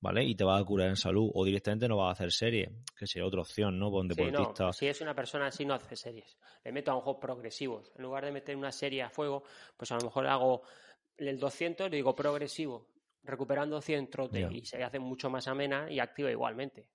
[0.01, 0.25] ¿vale?
[0.25, 3.07] Y te va a curar en salud, o directamente no va a hacer serie, que
[3.07, 3.91] sería otra opción, ¿no?
[3.91, 4.73] Por un deportista.
[4.73, 6.37] si es una persona así, no hace series.
[6.65, 7.93] Le meto a un juego progresivos.
[7.97, 9.45] En lugar de meter una serie a fuego,
[9.77, 10.63] pues a lo mejor hago
[11.17, 12.87] el 200, le digo progresivo
[13.23, 16.89] recuperando 100 trote y se hace mucho más amena y activa igualmente.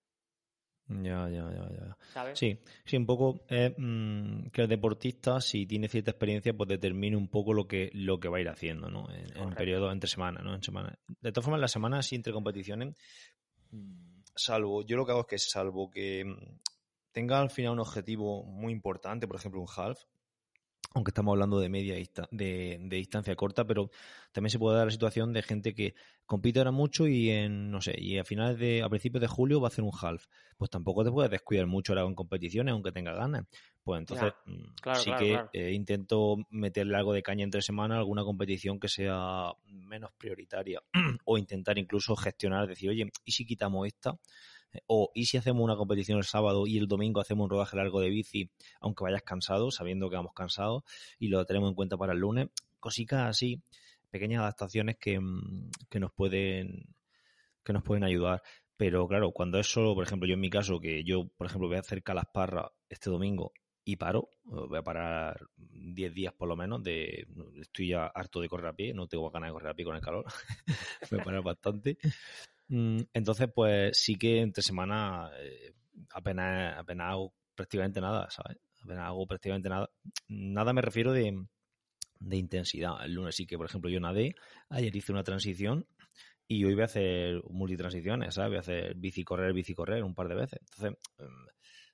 [0.87, 2.35] Ya, ya, ya, ya.
[2.35, 7.17] Sí, sí, un poco es mm, que el deportista, si tiene cierta experiencia, pues determine
[7.17, 9.09] un poco lo que, lo que va a ir haciendo, ¿no?
[9.11, 10.53] En, en periodo entre semanas, ¿no?
[10.53, 10.97] En semana.
[11.07, 12.95] De todas formas, las semanas sí entre competiciones,
[14.35, 16.59] salvo, yo lo que hago es que salvo que mm,
[17.11, 20.03] tenga al final un objetivo muy importante, por ejemplo un half,
[20.95, 23.91] aunque estamos hablando de media de, de, distancia corta, pero
[24.31, 25.93] también se puede dar la situación de gente que
[26.25, 29.59] compite ahora mucho y en, no sé, y a finales de, a principios de julio
[29.59, 30.25] va a hacer un half.
[30.57, 33.45] Pues tampoco te puedes descuidar mucho ahora con competiciones, aunque tenga ganas.
[33.83, 38.79] Pues entonces mm, sí que eh, intento meterle algo de caña entre semana, alguna competición
[38.79, 40.81] que sea menos prioritaria.
[41.25, 44.17] o intentar incluso gestionar, decir, oye, ¿y si quitamos esta?
[44.87, 48.01] O, ¿y si hacemos una competición el sábado y el domingo hacemos un rodaje largo
[48.01, 50.83] de bici, aunque vayas cansado, sabiendo que vamos cansados,
[51.19, 52.49] y lo tenemos en cuenta para el lunes?
[52.79, 53.61] Cositas así,
[54.09, 56.95] pequeñas adaptaciones que, mm, que nos pueden
[57.63, 58.43] que nos pueden ayudar.
[58.77, 61.67] Pero claro, cuando es solo, por ejemplo, yo en mi caso, que yo, por ejemplo,
[61.67, 63.51] voy a hacer Calasparra este domingo
[63.83, 67.27] y paro, voy a parar 10 días por lo menos, de
[67.61, 69.95] estoy ya harto de correr a pie, no tengo ganas de correr a pie con
[69.95, 70.25] el calor,
[71.21, 71.97] a parar bastante.
[72.67, 75.73] Mm, entonces, pues sí que entre semana eh,
[76.11, 78.57] apenas, apenas hago prácticamente nada, ¿sabes?
[78.83, 79.89] Apenas hago prácticamente nada.
[80.27, 81.45] Nada me refiero de,
[82.19, 83.03] de intensidad.
[83.03, 84.35] El lunes sí que, por ejemplo, yo nadé,
[84.69, 85.87] ayer hice una transición
[86.47, 88.49] y hoy voy a hacer multitransiciones, ¿sabes?
[88.49, 90.59] Voy a hacer bici correr, bici correr un par de veces.
[90.61, 91.27] Entonces, em,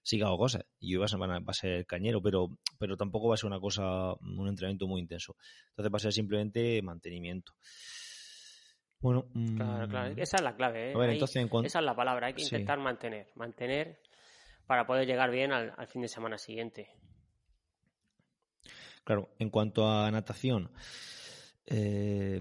[0.03, 0.65] sí que hago cosas.
[0.79, 3.47] Y hoy va a, ser, va a ser cañero, pero, pero tampoco va a ser
[3.47, 5.35] una cosa, un entrenamiento muy intenso.
[5.69, 7.53] Entonces va a ser simplemente mantenimiento.
[9.01, 9.25] Bueno,
[9.57, 10.15] claro, claro.
[10.15, 10.91] Mm, esa es la clave.
[10.91, 11.19] ¿eh?
[11.63, 12.27] Esa es la palabra.
[12.27, 13.27] Hay que intentar mantener.
[13.35, 13.99] Mantener
[14.67, 16.89] para poder llegar bien al, fin de semana siguiente.
[19.03, 20.71] Claro, en cuanto a natación,
[21.65, 22.39] eh,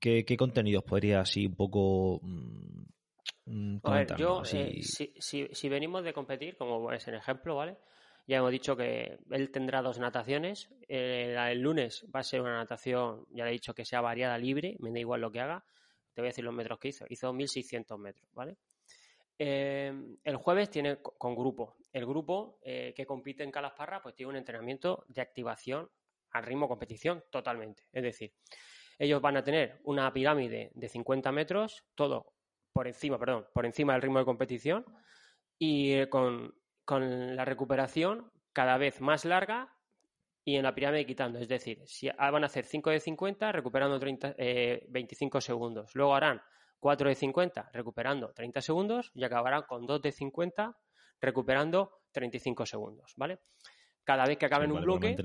[0.00, 6.02] ¿qué, contenidos podría así un poco mm, a ver, yo, eh, si, si, si, venimos
[6.04, 7.76] de competir, como es el ejemplo, ¿vale?
[8.26, 10.70] Ya hemos dicho que él tendrá dos nataciones.
[10.88, 14.38] Eh, el lunes va a ser una natación, ya le he dicho que sea variada,
[14.38, 15.64] libre, me da igual lo que haga.
[16.14, 17.04] Te voy a decir los metros que hizo.
[17.08, 18.56] Hizo 1600 metros, ¿vale?
[19.38, 21.76] Eh, el jueves tiene con grupo.
[21.92, 25.90] El grupo eh, que compite en Calasparra, pues tiene un entrenamiento de activación
[26.30, 27.84] al ritmo competición totalmente.
[27.92, 28.32] Es decir,
[28.98, 32.32] ellos van a tener una pirámide de 50 metros, todo
[32.72, 34.84] por encima, perdón, por encima del ritmo de competición
[35.58, 39.74] y con con la recuperación cada vez más larga
[40.44, 41.38] y en la pirámide quitando.
[41.38, 44.34] Es decir, si van a hacer 5 de 50 recuperando 30,
[44.88, 45.94] 25 eh, segundos.
[45.94, 46.42] Luego harán
[46.80, 50.76] 4 de 50 recuperando 30 segundos y acabarán con 2 de 50
[51.20, 53.14] recuperando 35 segundos.
[53.16, 53.40] ¿Vale?
[54.04, 55.16] Cada vez que acaben un bloque.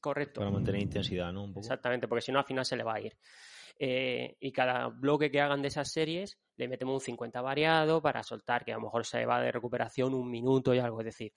[0.00, 0.40] correcto.
[0.40, 1.52] Para mantener intensidad, ¿no?
[1.56, 3.16] Exactamente, porque si no al final se le va a ir.
[3.78, 8.22] Eh, y cada bloque que hagan de esas series le metemos un 50 variado para
[8.22, 11.00] soltar, que a lo mejor se va de recuperación un minuto y algo.
[11.00, 11.32] Es decir,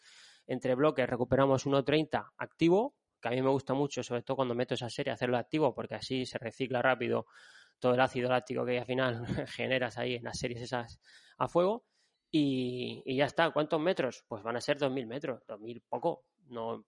[0.47, 4.73] entre bloques recuperamos 1.30 activo, que a mí me gusta mucho, sobre todo cuando meto
[4.73, 7.25] esa serie, hacerlo activo, porque así se recicla rápido
[7.79, 10.99] todo el ácido láctico que al final generas ahí en las series esas
[11.37, 11.85] a fuego.
[12.31, 13.49] Y, y, ya está.
[13.51, 14.23] ¿Cuántos metros?
[14.27, 15.41] Pues van a ser 2.000 metros.
[15.47, 16.25] 2.000 poco.
[16.47, 16.85] No,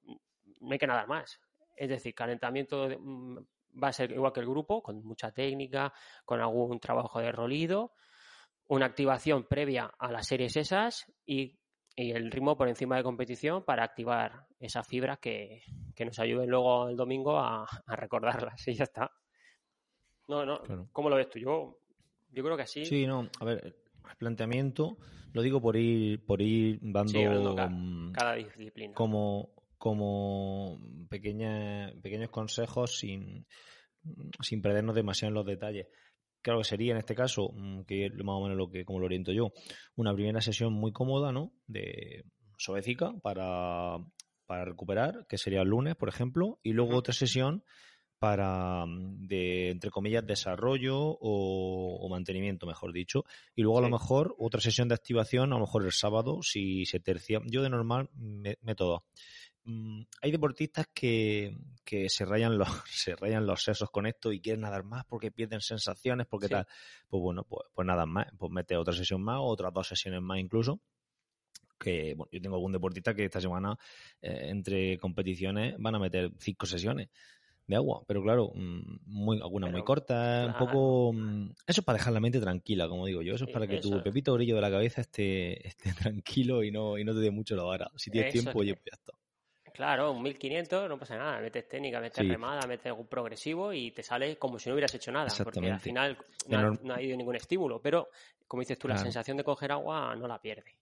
[0.59, 1.39] no hay que nadar más.
[1.75, 3.39] Es decir, calentamiento mm,
[3.81, 5.93] va a ser igual que el grupo, con mucha técnica,
[6.25, 7.93] con algún trabajo de rolido,
[8.67, 11.59] una activación previa a las series esas y,
[11.93, 15.61] el ritmo por encima de competición para activar esa fibra que,
[15.99, 19.11] nos ayuden luego el domingo a, recordarlas y ya está.
[20.27, 20.61] No, no,
[20.93, 21.37] ¿cómo lo ves tú?
[21.37, 21.79] Yo,
[22.31, 22.85] yo creo que así.
[22.85, 23.75] Sí, no, a ver,
[24.09, 24.97] el planteamiento,
[25.33, 27.55] lo digo por ir, por ir dando
[28.13, 28.93] cada disciplina.
[28.93, 29.49] Como,
[29.81, 33.47] como pequeña, pequeños consejos sin,
[34.39, 35.87] sin perdernos demasiado en los detalles.
[36.43, 38.99] Claro que sería en este caso, mm, que es más o menos lo que como
[38.99, 39.51] lo oriento yo,
[39.95, 41.51] una primera sesión muy cómoda, ¿no?
[41.65, 42.25] De
[42.57, 43.97] suavecica para,
[44.45, 47.63] para recuperar, que sería el lunes, por ejemplo, y luego otra sesión
[48.19, 53.25] para, mm, de, entre comillas, desarrollo o, mantenimiento, mejor dicho.
[53.55, 56.85] Y luego a lo mejor otra sesión de activación, a lo mejor el sábado, si
[56.85, 57.41] se tercia.
[57.47, 58.11] Yo de normal
[58.61, 59.40] método mm,
[60.21, 64.61] hay deportistas que, que, se rayan los se rayan los sesos con esto y quieren
[64.61, 66.67] nadar más porque pierden sensaciones, porque tal.
[67.07, 70.39] Pues bueno, pues, pues nada más, pues mete otra sesión más, otras dos sesiones más
[70.39, 70.81] incluso.
[71.77, 73.75] Que bueno, yo tengo algún deportista que esta semana
[74.21, 77.09] eh, entre competiciones van a meter cinco sesiones
[77.67, 81.13] de agua, pero claro, mm, muy, algunas muy cortas, un poco...
[81.13, 83.77] Mm, eso es para dejar la mente tranquila, como digo yo, eso es para que
[83.79, 87.31] tu pepito brillo de la cabeza esté, esté tranquilo y no, y no te dé
[87.31, 87.89] mucho la vara.
[87.95, 89.20] Si tienes tiempo, oye, pues ya está.
[89.81, 94.03] Claro, un 1500 no pasa nada, metes técnica, metes remada, metes algún progresivo y te
[94.03, 97.81] sale como si no hubieras hecho nada, porque al final no, ha, ido ningún estímulo,
[97.81, 98.09] pero
[98.47, 100.75] como dices tú, la sensación de coger agua no la pierde.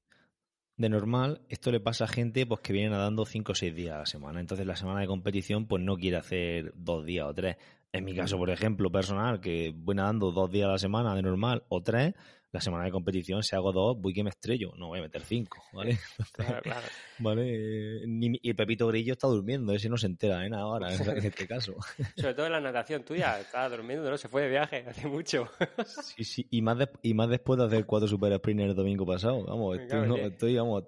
[0.76, 3.96] De normal, esto le pasa a gente pues que viene nadando 5 o 6 días
[3.96, 4.42] a la semana.
[4.42, 7.56] Entonces la semana de competición pues no quiere hacer dos días o tres.
[7.94, 11.22] En mi caso, por ejemplo, personal, que voy nadando dos días a la semana de
[11.22, 12.16] normal o tres,
[12.52, 15.22] la semana de competición, si hago dos, voy que me estrello, no voy a meter
[15.22, 16.00] cinco, ¿vale?
[16.34, 16.88] Claro, claro.
[17.20, 18.02] ¿Vale?
[18.06, 20.50] y Pepito Grillo está durmiendo, ese no se entera ¿eh?
[20.54, 21.76] ahora, en este caso.
[22.16, 25.48] Sobre todo en la natación tuya, estaba durmiendo, no se fue de viaje hace mucho.
[25.86, 29.44] sí, sí, y más, y más después de hacer cuatro super sprinters el domingo pasado,
[29.44, 30.84] vamos, estoy, no, estoy vamos...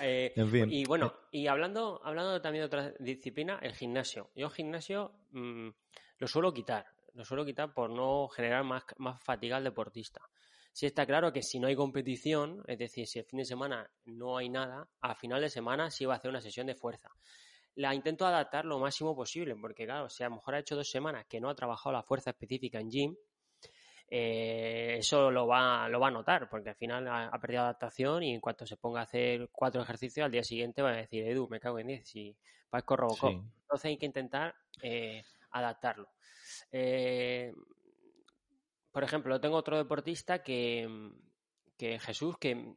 [0.00, 0.72] Eh, en fin.
[0.72, 4.30] Y bueno, y hablando, hablando también de otra disciplina, el gimnasio.
[4.34, 5.68] Yo el gimnasio mmm,
[6.18, 10.20] lo suelo quitar lo suelo quitar por no generar más, más fatiga al deportista.
[10.72, 13.88] Sí está claro que si no hay competición, es decir, si el fin de semana
[14.06, 17.10] no hay nada, a final de semana sí va a hacer una sesión de fuerza.
[17.76, 20.90] La intento adaptar lo máximo posible, porque claro, si a lo mejor ha hecho dos
[20.90, 23.16] semanas que no ha trabajado la fuerza específica en gym,
[24.08, 28.34] eh, eso lo va, lo va a notar, porque al final ha, perdido adaptación y
[28.34, 31.48] en cuanto se ponga a hacer cuatro ejercicios, al día siguiente va a decir, Edu,
[31.48, 32.36] me cago en 10, si
[32.68, 33.30] parezco Robocop.
[33.30, 35.22] Entonces hay que intentar eh,
[35.54, 36.10] adaptarlo.
[36.70, 37.52] Eh,
[38.90, 40.88] por ejemplo, tengo otro deportista que,
[41.76, 42.74] que Jesús, que,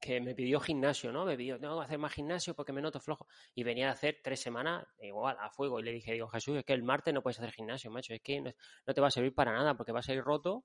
[0.00, 1.24] que, me pidió gimnasio, ¿no?
[1.24, 3.26] Me pidió, tengo que hacer más gimnasio porque me noto flojo.
[3.54, 5.80] Y venía a hacer tres semanas igual, a fuego.
[5.80, 8.14] Y le dije, digo, Jesús, es que el martes no puedes hacer gimnasio, macho.
[8.14, 10.64] Es que no, te va a servir para nada porque vas a ir roto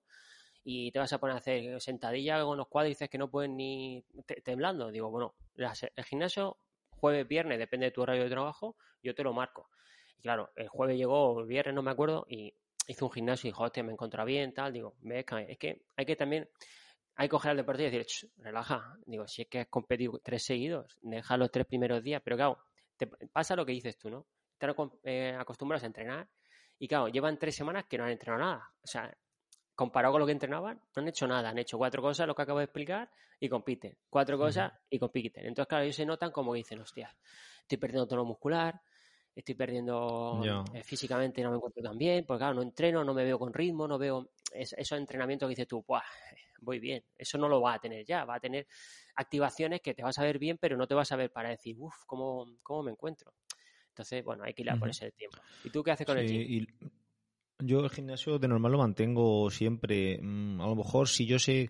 [0.64, 4.04] y te vas a poner a hacer sentadilla con los cuádriceps que no pueden ni
[4.44, 4.90] temblando.
[4.92, 6.58] Digo, bueno, el gimnasio
[6.90, 9.70] jueves, viernes, depende de tu horario de trabajo, yo te lo marco.
[10.18, 12.54] Y claro, el jueves llegó, el viernes no me acuerdo, y
[12.88, 14.74] hizo un gimnasio y dijo, hostia, me encontraba bien, tal.
[14.74, 16.50] Digo, ves, es que hay que también,
[17.16, 18.98] hay que coger al deporte y decir, relaja.
[19.06, 22.60] Digo, si es que has competido tres seguidos, deja los tres primeros días, pero claro,
[22.98, 24.26] te pasa lo que dices tú, ¿no?
[24.54, 24.74] Están
[25.04, 26.30] eh, acostumbrados a entrenar
[26.80, 28.72] y claro, llevan tres semanas que no han entrenado nada.
[28.82, 29.16] O sea,
[29.76, 31.50] comparado con lo que entrenaban, no han hecho nada.
[31.50, 33.98] Han hecho cuatro cosas, lo que acabo de explicar, y compiten.
[34.10, 35.46] Cuatro cosas y compiten.
[35.46, 37.16] Entonces, claro, ellos se notan como dicen, hostia,
[37.62, 38.82] estoy perdiendo tono muscular,
[39.36, 40.42] estoy perdiendo
[40.74, 43.54] eh, físicamente, no me encuentro tan bien, porque claro, no entreno, no me veo con
[43.54, 45.86] ritmo, no veo esos entrenamientos que dices tú,
[46.62, 48.66] voy bien, eso no lo va a tener ya, va a tener
[49.16, 51.76] activaciones que te vas a ver bien, pero no te vas a ver para decir,
[51.78, 53.34] uff, ¿cómo, ¿cómo, me encuentro?
[53.90, 55.38] Entonces, bueno, hay que ir a ponerse el tiempo.
[55.64, 56.66] ¿Y tú qué haces con el gym?
[57.60, 60.20] yo el gimnasio de normal lo mantengo siempre.
[60.22, 61.70] Mm, a lo mejor si yo sé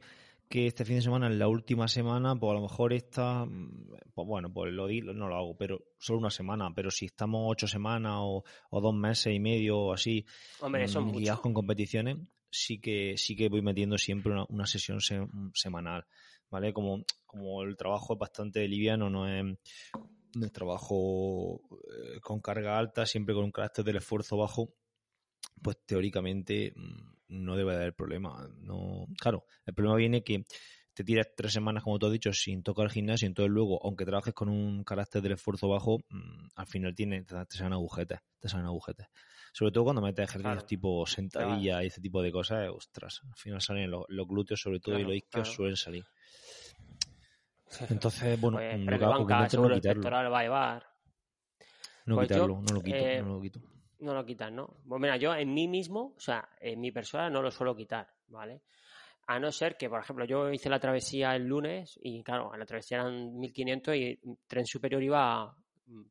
[0.49, 3.93] que este fin de semana es la última semana, pues a lo mejor esta, mm,
[4.13, 7.67] pues bueno, pues lo no lo hago, pero solo una semana, pero si estamos ocho
[7.67, 10.25] semanas o, dos meses y medio o así,
[10.61, 12.17] Hombre, mm, con competiciones,
[12.49, 14.99] sí que sí que voy metiendo siempre una, sesión
[15.53, 16.05] semanal,
[16.49, 16.73] ¿vale?
[16.73, 19.57] Como, como el trabajo es bastante liviano, no es,
[20.35, 24.73] no trabajo eh, con carga alta, siempre con un carácter del esfuerzo bajo,
[25.61, 28.49] pues teóricamente mm, no debe haber problema.
[28.57, 30.45] No, claro, el problema viene que
[30.95, 34.05] te tiras tres semanas, como tú has dicho, sin tocar el gimnasio, entonces luego, aunque
[34.05, 38.47] trabajes con un carácter del esfuerzo bajo, mm, al final tiene, te, salen agujetes, te
[38.47, 39.07] salen agujetes.
[39.51, 43.61] Sobre todo cuando metes ejercicios tipo sentadilla y ese tipo de cosas, ostras, al final
[43.61, 46.05] salen los, glúteos sobre todo y los isquios suelen salir.
[47.89, 50.09] Entonces, bueno, pues, no, quitarlo.
[50.31, 50.85] va a llevar.
[52.05, 54.77] No pues quitarlo, no lo quito, eh, no lo quito no lo quitas, ¿no?
[54.87, 58.07] Pues mira, yo en mí mismo, o sea, en mi persona no lo suelo quitar,
[58.27, 58.61] ¿vale?
[59.27, 62.59] A no ser que, por ejemplo, yo hice la travesía el lunes y, claro, en
[62.59, 65.55] la travesía eran 1500 y el tren superior iba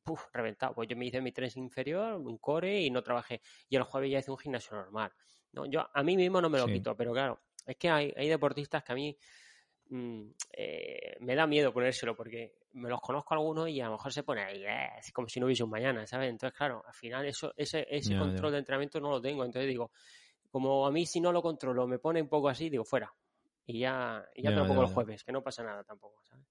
[0.03, 0.75] puf, reventado.
[0.75, 3.40] Pues yo me hice mi tren inferior, un core y no trabajé.
[3.68, 5.12] Y el jueves ya hice un gimnasio normal.
[5.53, 5.66] ¿no?
[5.66, 8.83] Yo a mí mismo no me lo quito, pero claro, es que hay, hay deportistas
[8.83, 9.16] que a mí
[9.90, 14.13] Mm, eh, me da miedo ponérselo porque me los conozco algunos y a lo mejor
[14.13, 16.31] se pone ahí, eh, es como si no hubiese un mañana, ¿sabes?
[16.31, 19.44] Entonces, claro, al final eso, ese, ese control de entrenamiento no lo tengo.
[19.44, 19.92] Entonces digo,
[20.51, 23.13] como a mí si no lo controlo me pone un poco así, digo, fuera.
[23.67, 26.46] Y ya, y ya, te lo pongo el jueves, que no pasa nada tampoco, ¿sabes?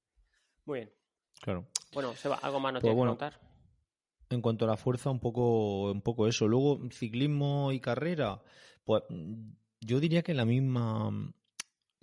[0.65, 0.93] Muy bien.
[1.41, 1.67] Claro.
[1.93, 3.39] Bueno, Seba, ¿algo más no pues tienes que contar?
[4.29, 6.47] En cuanto a la fuerza, un poco, un poco eso.
[6.47, 8.41] Luego, ciclismo y carrera,
[8.83, 9.03] pues
[9.79, 11.11] yo diría que la misma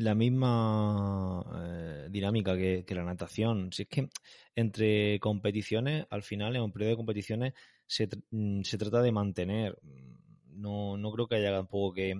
[0.00, 3.70] la misma eh, dinámica que, la natación.
[3.72, 4.08] Si es que
[4.54, 7.52] entre competiciones, al final, en un periodo de competiciones,
[7.86, 9.78] se, mm, se trata de mantener.
[10.46, 12.14] No, no creo que haya tampoco que,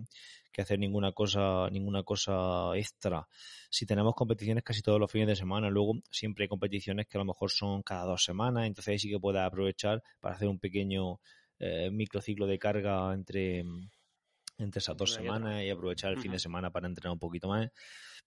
[0.53, 3.27] que hacer ninguna cosa, ninguna cosa extra.
[3.71, 7.21] Si tenemos competiciones casi todos los fines de semana, luego siempre hay competiciones que a
[7.21, 10.59] lo mejor son cada dos semanas, entonces ahí sí que puedes aprovechar para hacer un
[10.59, 11.21] pequeño
[11.59, 13.65] eh, microciclo de carga entre
[14.61, 17.71] entre esas dos semanas y aprovechar el fin de semana para entrenar un poquito más.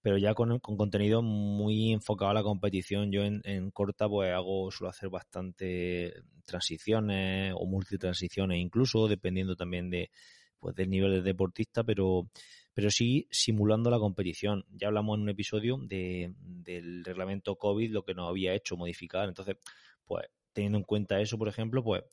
[0.02, 4.34] Pero ya con, con contenido muy enfocado a la competición, yo en, en, corta pues
[4.34, 6.14] hago, suelo hacer bastante
[6.46, 10.12] transiciones o multitransiciones incluso, dependiendo también de
[10.60, 12.28] pues del nivel de deportista, pero
[12.74, 14.66] pero sí simulando la competición.
[14.72, 19.28] Ya hablamos en un episodio de, del reglamento COVID, lo que nos había hecho modificar.
[19.28, 19.58] Entonces,
[20.06, 22.04] pues teniendo en cuenta eso, por ejemplo, pues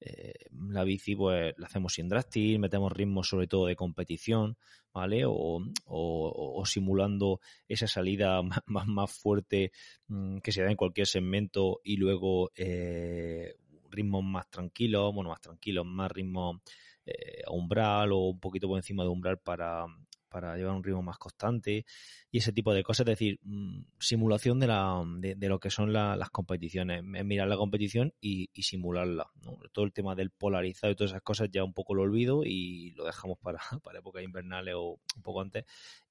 [0.00, 0.34] eh,
[0.68, 4.56] la bici pues la hacemos sin drafting, metemos ritmos sobre todo de competición,
[4.92, 5.24] ¿vale?
[5.26, 9.72] O, o, simulando esa salida más, más fuerte
[10.08, 13.56] mm, que se da en cualquier segmento y luego eh,
[13.90, 16.60] ritmos más tranquilos, bueno, más tranquilos, más ritmos
[17.06, 19.86] eh, umbral o un poquito por encima de umbral para,
[20.36, 21.86] para llevar un ritmo más constante
[22.30, 23.06] y ese tipo de cosas.
[23.06, 27.02] Es decir, mm, simulación de, la, de, lo que son las competiciones.
[27.02, 29.30] mirar la competición y, simularla.
[29.72, 32.90] Todo el tema del polarizado y todas esas cosas ya un poco lo olvido y
[32.96, 35.64] lo dejamos para, para épocas invernales o un poco antes.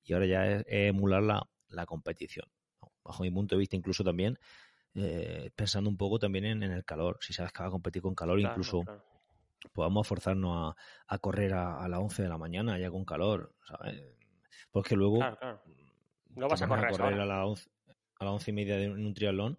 [0.04, 2.48] Y ahora ya es, emular la, competición.
[3.04, 4.40] Bajo mi punto de vista, incluso también
[4.96, 7.20] eh, pensando un poco también en, el calor.
[7.22, 8.84] Si sabes que va a competir con calor, incluso
[9.74, 10.76] podamos forzarnos
[11.08, 14.02] a, correr a, las 11 de la mañana ya con calor, ¿sabes?
[14.76, 15.20] Porque luego
[16.36, 17.70] no vas a correr, a, las 11,
[18.20, 19.58] a las once y media de un triatlón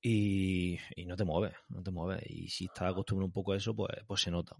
[0.00, 2.22] y, no te mueves, no te mueves.
[2.26, 4.56] Y si estás acostumbrado un poco a eso, pues, pues se nota.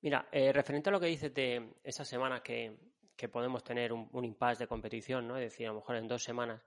[0.00, 2.76] Mira, eh, referente a lo que dices de esas semanas que,
[3.30, 5.36] podemos tener un, un impasse de competición, ¿no?
[5.36, 6.60] Es decir, a lo mejor en dos semanas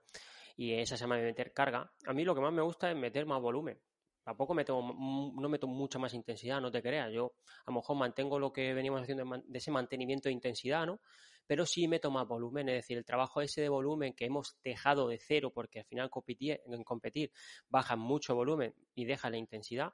[0.56, 3.42] y esa semana meter carga, a mí lo que más me gusta es meter más
[3.42, 3.78] volumen
[4.24, 7.12] tampoco meto, no meto mucha más intensidad, no te creas.
[7.12, 7.34] Yo
[7.66, 11.00] a lo mejor mantengo lo que venimos haciendo de ese mantenimiento de intensidad, ¿no?
[11.46, 15.08] Pero sí meto más volumen, es decir, el trabajo ese de volumen que hemos dejado
[15.08, 17.30] de cero porque al final competir, en competir
[17.68, 19.92] baja mucho volumen y deja la intensidad.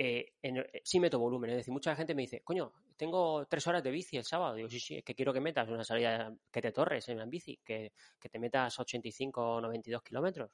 [0.00, 3.82] Eh, eh, sí meto volumen, es decir, mucha gente me dice, coño, tengo tres horas
[3.82, 4.54] de bici el sábado.
[4.54, 7.26] Digo, sí, sí, es que quiero que metas una salida que te torres en la
[7.26, 10.50] bici, que, que te metas 85 o 92 kilómetros.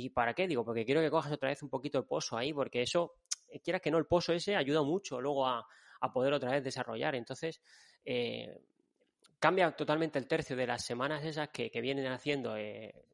[0.00, 0.46] ¿Y para qué?
[0.46, 3.16] Digo, porque quiero que cojas otra vez un poquito el pozo ahí, porque eso,
[3.48, 5.66] eh, quieras que no, el pozo ese ayuda mucho luego a,
[6.12, 7.16] poder otra vez desarrollar.
[7.16, 7.60] Entonces,
[8.04, 8.60] eh,
[9.38, 12.54] cambia totalmente el tercio de las semanas esas que, vienen haciendo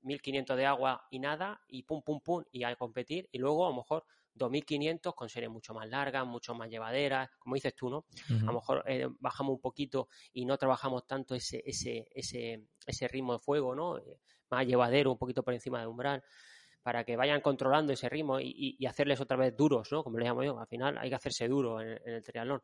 [0.03, 3.67] 1500 eh, de agua y nada, y pum, pum, pum, y a competir, y luego
[3.67, 4.05] a lo mejor
[4.35, 8.07] 2500 con series mucho más largas, mucho más llevaderas, como dices tú, ¿no?
[8.29, 8.85] A lo mejor
[9.21, 14.01] bajamos un poquito y no trabajamos tanto ese, ese, ese, ese ritmo de fuego, ¿no?
[14.51, 16.23] más llevadero, un poquito por encima de umbral
[16.83, 20.05] para que vayan controlando ese ritmo y, hacerles otra vez duros, ¿no?
[20.05, 22.63] Como le llamo yo, al final hay que hacerse duro en, el triatlón.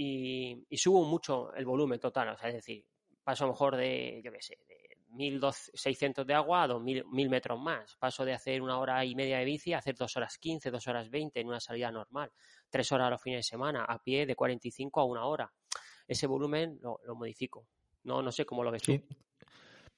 [0.00, 2.84] Y, subo mucho el volumen total, o sea, es decir,
[3.24, 7.96] paso lo mejor de, yo qué sé, de 1.600 de agua a 2.000 metros más.
[7.96, 10.86] Paso de hacer una hora y media de bici a hacer dos horas 15, dos
[10.86, 12.30] horas 20 en una salida normal.
[12.70, 15.52] Tres horas a los fines de semana, a pie de 45 a una hora.
[16.06, 17.66] Ese volumen lo, modifico.
[18.04, 19.02] No, no sé cómo lo ves tú.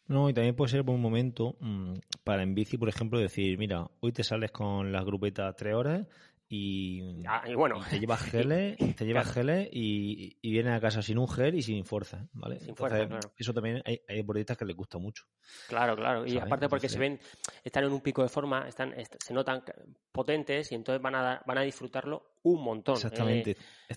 [0.07, 1.93] No, y también puede ser un momento mm,
[2.25, 6.07] para en bici, por ejemplo, decir, mira, hoy te sales con las grupetas tres horas
[6.53, 11.17] y, ah, bueno, te llevas geles, te llevas geles y, y, vienes a casa sin
[11.17, 12.59] un gel y sin fuerza, ¿vale?
[12.59, 13.33] Sin fuerza, claro.
[13.39, 15.27] Eso también hay, hay deportistas que les gusta mucho.
[15.69, 16.27] Claro, claro.
[16.27, 17.21] Y aparte porque se ven,
[17.63, 18.93] están en un pico de forma, están,
[19.25, 19.63] se notan
[20.11, 22.97] potentes y entonces van a, van a disfrutarlo un montón.
[22.97, 23.57] Exactamente.
[23.89, 23.95] Eh,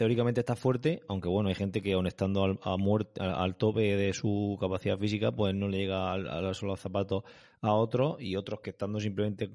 [0.00, 3.98] teóricamente está fuerte, aunque bueno, hay gente que aun estando al, a muerte, al, tope
[3.98, 7.24] de su capacidad física, pues no le llega a, los zapatos
[7.60, 9.50] a otros y otros que estando simplemente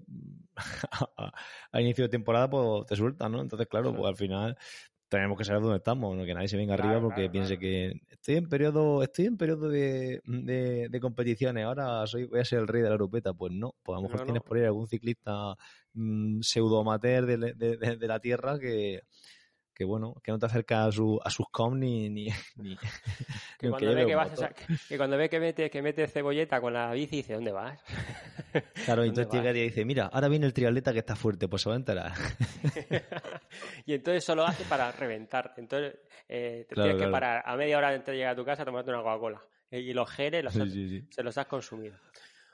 [1.72, 3.42] a, inicio de temporada, pues te sueltan, ¿no?
[3.42, 4.56] Entonces, claro, pues al final
[5.10, 6.24] tenemos que saber dónde estamos, ¿no?
[6.26, 10.22] que nadie se venga arriba porque piense que estoy en periodo, estoy en periodo de,
[10.28, 13.98] de, competiciones, ahora soy, voy a ser el rey de la grupeta, pues no, pues
[13.98, 15.56] a lo mejor tienes por ahí algún ciclista
[15.94, 19.02] mm, pseudo amateur de, de la tierra que,
[19.76, 22.10] que bueno, que no te acerca a, su, a sus com ni...
[22.10, 22.28] ni,
[23.60, 26.74] que, cuando ve que, vas a, que, cuando ve que mete, que mete cebolleta con
[26.74, 27.80] la bici dice, ¿dónde vas?
[28.86, 31.62] Claro, y entonces llega y dice, mira, ahora viene el triatleta que está fuerte, pues
[31.62, 32.14] se va a enterar.
[33.86, 35.54] y entonces solo hace para reventar.
[35.58, 36.00] Entonces
[36.30, 38.66] eh, te tienes que parar a media hora antes de llegar a tu casa a
[38.66, 39.42] tomarte una Coca-Cola.
[39.72, 40.46] Y los genes
[41.10, 41.98] se los has consumido.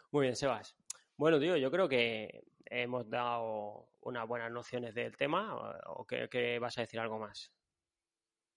[0.10, 0.76] Muy bien, Sebas.
[1.18, 5.56] Bueno, tío, yo creo que hemos dado unas buenas nociones del tema
[5.88, 7.52] o, que, vas a decir algo más.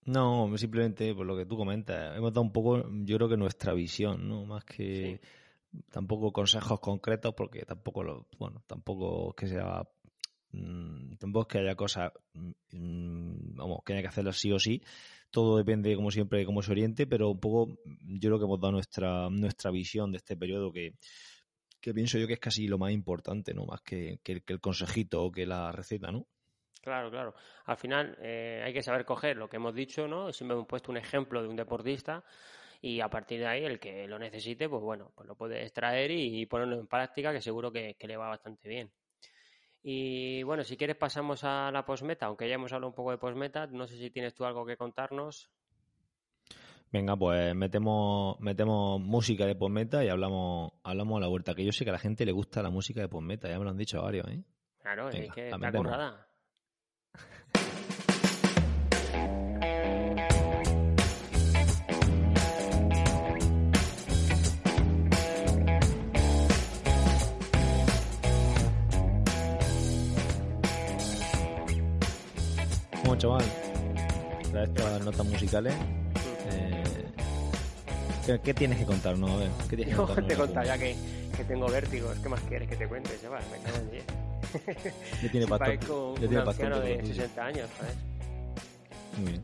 [0.07, 3.73] No, simplemente por lo que tú comentas, hemos dado un poco, yo creo que nuestra
[3.73, 4.45] visión, ¿no?
[4.45, 5.21] Más que
[5.91, 9.83] tampoco consejos concretos, porque tampoco lo, bueno, tampoco que sea
[10.53, 14.83] mm, tampoco es que haya cosas mm, vamos, que haya que hacerlas sí o sí.
[15.31, 18.61] Todo depende, como siempre, de cómo se oriente, pero un poco yo creo que hemos
[18.61, 20.95] dado nuestra, nuestra visión de este periodo que,
[21.85, 23.67] que pienso yo que es casi lo más importante, ¿no?
[23.67, 26.27] Más que, que, el consejito o que la receta, ¿no?
[26.81, 27.35] Claro, claro.
[27.67, 30.33] Al final eh, hay que saber coger lo que hemos dicho, ¿no?
[30.33, 32.25] Siempre hemos puesto un ejemplo de un deportista
[32.81, 36.11] y a partir de ahí el que lo necesite, pues bueno, pues lo puede extraer
[36.11, 38.91] y ponerlo en práctica que seguro que, le va bastante bien.
[39.83, 43.19] Y bueno, si quieres pasamos a la postmeta, aunque ya hemos hablado un poco de
[43.19, 45.51] postmeta, no sé si tienes tú algo que contarnos.
[46.95, 51.53] Venga, pues metemos, metemos música de postmeta y hablamos, hablamos a la vuelta.
[51.53, 53.65] Que yo sé que a la gente le gusta la música de postmeta, ya me
[53.65, 54.45] lo han dicho varios, ¿eh?
[54.81, 56.29] Claro, es que está currada.
[73.03, 73.45] Bueno, chaval,
[74.53, 75.75] para estas notas musicales,
[78.43, 79.31] ¿Qué, tienes que contarnos?
[79.31, 80.97] A ver, ¿qué tienes que te contar ya que,
[81.37, 82.11] que, tengo vértigo.
[82.23, 83.43] ¿Qué más quieres que te cuente, chaval?
[83.53, 84.05] Me cago en 10.
[85.23, 85.91] Ya tiene pastor.
[85.91, 87.97] un tiene anciano de 60 años, ¿sabes?
[89.19, 89.43] Muy bien.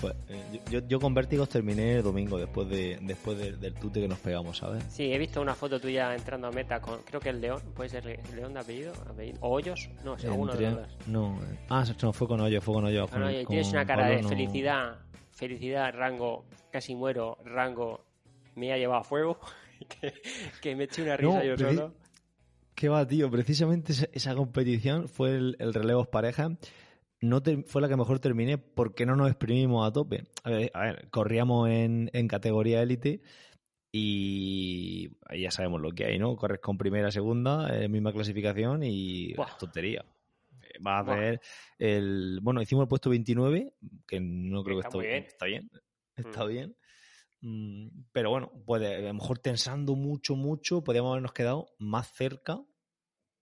[0.00, 4.08] Pues, eh, yo, yo, con vértigos terminé el domingo después de después del tute que
[4.08, 4.84] nos pegamos, ¿sabes?
[4.90, 7.88] Sí, he visto una foto tuya entrando a meta con, creo que el León, puede
[7.88, 8.92] ser León de apellido,
[9.40, 9.88] ¿O Hoyos?
[10.04, 10.98] No, es uno de los dos.
[11.06, 11.38] No,
[11.70, 13.08] ah, no, fue con Hoyos, fue con Hoyos.
[13.08, 14.98] Con, tienes una cara de felicidad,
[15.30, 18.05] felicidad, rango, casi muero, rango,
[18.56, 19.38] me ha llevado a fuego,
[20.60, 21.94] que, me eché una risa yo solo.
[22.74, 23.30] ¿Qué va, tío?
[23.30, 26.50] Precisamente esa, competición fue el, el relevos pareja.
[27.20, 30.24] No fue la que mejor terminé porque no nos exprimimos a tope.
[30.44, 33.22] A ver, corríamos en, categoría élite
[33.90, 36.36] y ahí ya sabemos lo que hay, ¿no?
[36.36, 40.04] Corres con primera, segunda, eh, misma clasificación y tontería.
[40.60, 41.40] Eh, va a hacer
[41.78, 42.40] el.
[42.42, 43.72] Bueno, hicimos el puesto 29,
[44.06, 45.24] que no creo que está, bien.
[45.24, 45.70] está bien.
[46.16, 46.48] Está mm.
[46.48, 46.76] bien.
[47.48, 52.60] Mm, pero bueno, puede, a lo mejor tensando mucho, mucho, podríamos habernos quedado más cerca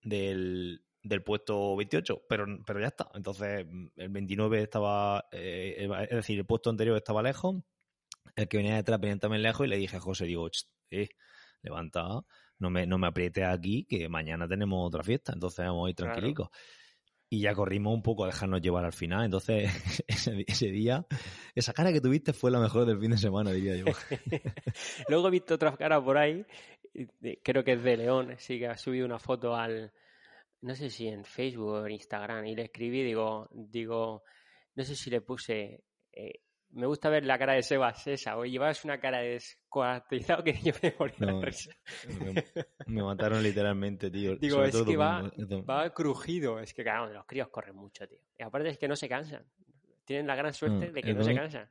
[0.03, 3.09] del, del puesto 28, pero, pero ya está.
[3.15, 7.63] Entonces, mm, el 29 estaba, eh, es decir, el puesto anterior estaba lejos,
[8.35, 10.51] el que venía detrás venía también lejos y le dije a José, digo,
[10.91, 11.09] eh,
[11.63, 12.03] levanta,
[12.59, 15.95] no me, no me aprietes aquí, que mañana tenemos otra fiesta, entonces vamos a ir
[15.95, 16.49] tranquilicos
[17.35, 19.25] y ya corrimos un poco a dejarnos llevar al final.
[19.25, 19.69] Entonces,
[20.07, 21.05] ese, día,
[21.53, 23.85] esa cara que tuviste fue la mejor del fin de semana, diría yo.
[25.09, 26.45] Luego he visto otra cara por ahí,
[27.43, 29.91] creo que es de León, sí que ha subido una foto al,
[30.61, 34.23] no sé si en Facebook o en Instagram, y le escribí, digo, digo,
[34.75, 35.83] no sé si le puse,
[36.13, 36.39] eh,
[36.75, 40.73] me gusta ver la cara de Sebas esa, o llevas una cara descuartizado que yo
[40.83, 41.41] me moría
[42.87, 44.35] Me, mataron literalmente, tío.
[44.39, 45.31] Digo, es que va,
[45.69, 46.59] va, crujido.
[46.59, 48.19] Es que, claro, los críos corren mucho, tío.
[48.37, 49.45] Y aparte es que no se cansan.
[50.03, 51.69] Tienen la gran suerte de que no se cansan.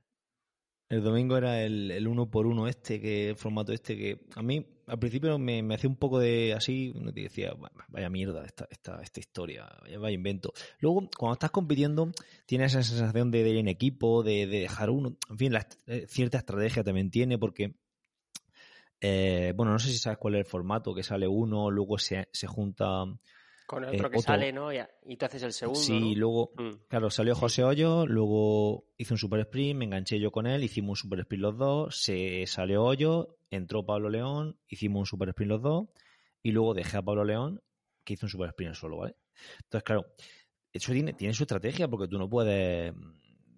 [0.94, 4.42] El domingo era el, el uno por uno este, que el formato este, que a
[4.42, 7.54] mí al principio me, me hacía un poco de así, decía,
[7.88, 9.66] vaya mierda esta, esta, esta historia,
[9.98, 10.52] vaya, invento.
[10.78, 12.12] Luego, cuando estás compitiendo,
[12.46, 16.38] tienes esa sensación de, ir en equipo, de, dejar uno, en fin, la, eh, cierta
[16.38, 17.74] estrategia también tiene, porque,
[19.00, 22.28] eh, bueno, no sé si sabes cuál es el formato, que sale uno, luego se,
[22.32, 23.04] se junta
[23.66, 24.70] con el otro que sale, ¿no?
[24.72, 25.80] Y tú haces el segundo.
[25.80, 26.86] Sí, luego, mm.
[26.88, 30.90] claro, salió José Hoyo, luego hizo un super sprint, me enganché yo con él, hicimos
[30.90, 35.50] un super sprint los dos, se salió Hoyo, entró Pablo León, hicimos un super sprint
[35.50, 35.86] los dos,
[36.42, 37.62] y luego dejé a Pablo León,
[38.04, 39.16] que hizo un super sprint solo, ¿vale?
[39.62, 40.06] Entonces, claro,
[40.72, 42.92] eso tiene, tiene su estrategia, porque tú no puedes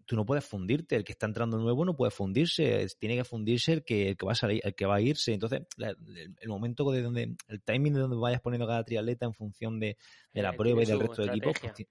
[0.07, 3.73] tú no puedes fundirte, el que está entrando nuevo no puede fundirse, tiene que fundirse
[3.73, 5.35] el que, el que va a salir, el que va a irse.
[5.35, 9.81] Entonces, el, momento de donde, el timing de donde vayas poniendo cada triatleta en función
[9.81, 9.97] de,
[10.33, 11.87] la eh, prueba y del resto del equipo, pues,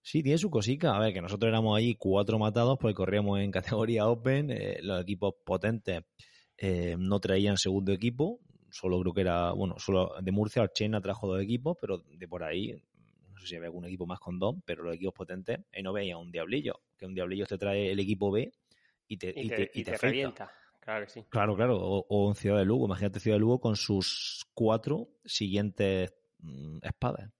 [0.00, 0.94] sí, tiene su cosica.
[0.94, 3.50] A ver, que nosotros éramos ahí cuatro matados porque corríamos en
[3.82, 6.04] categoría Open, eh, los equipos potentes
[6.56, 8.38] eh, no traían segundo equipo,
[8.70, 12.44] solo creo que era, bueno, solo de Murcia, Archena trajo dos equipos, pero de por
[12.44, 12.80] ahí
[13.44, 16.16] sé si había algún equipo más con dos, pero los equipos potentes, ahí no veía
[16.16, 18.52] un diablillo, que un diablillo te trae el equipo B
[19.08, 20.50] y te, y, te, revienta.
[20.80, 21.24] Claro que sí.
[21.28, 21.78] Claro, claro.
[21.78, 22.86] O, en Ciudad de Lugo.
[22.86, 27.30] Imagínate Ciudad de Lugo con sus cuatro siguientes mm, espadas.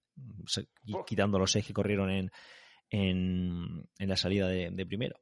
[1.06, 2.30] quitando los seis que corrieron en,
[2.90, 5.16] en, la salida de, primero.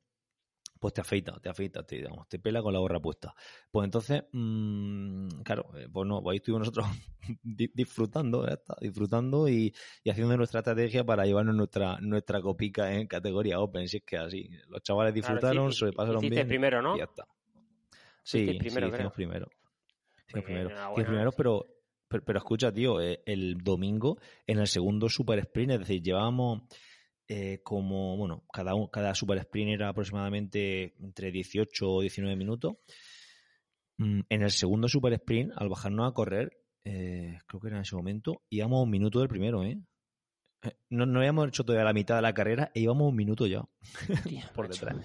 [0.83, 3.33] Pues te afeita, te afeita, te, digamos, te pela con la gorra puesta.
[3.71, 6.87] Pues entonces, mmm, claro, eh, pues no, pues ahí estuvimos nosotros
[7.45, 8.45] disfrutando,
[8.81, 9.73] disfrutando y,
[10.03, 14.17] y, haciendo nuestra estrategia para llevarnos nuestra nuestra copica en categoría Open, si es que
[14.17, 16.49] así, los chavales disfrutaron, se pasaron bien.
[16.49, 16.97] primero, ¿no?
[16.97, 17.29] Y ya está.
[18.25, 19.49] Sí, primero, sí, hicimos primero.
[20.27, 20.71] Hicimos primero.
[20.71, 21.67] Hicimos primero, pero,
[22.09, 24.19] pero, escucha, tío, eh, el domingo
[24.49, 26.63] en el segundo Super Sprint, es decir, llevábamos
[27.29, 32.75] eh, como, bueno, cada, cada super sprint era aproximadamente entre 18 o 19 minutos.
[33.99, 36.53] Mm, en el segundo super sprint, al bajarnos a correr,
[36.85, 39.81] eh, creo que era en ese momento, íbamos un minuto del primero, ¿eh?
[40.63, 43.47] eh no, no habíamos hecho todavía la mitad de la carrera e íbamos un minuto
[43.47, 43.65] ya
[44.55, 44.97] por detrás.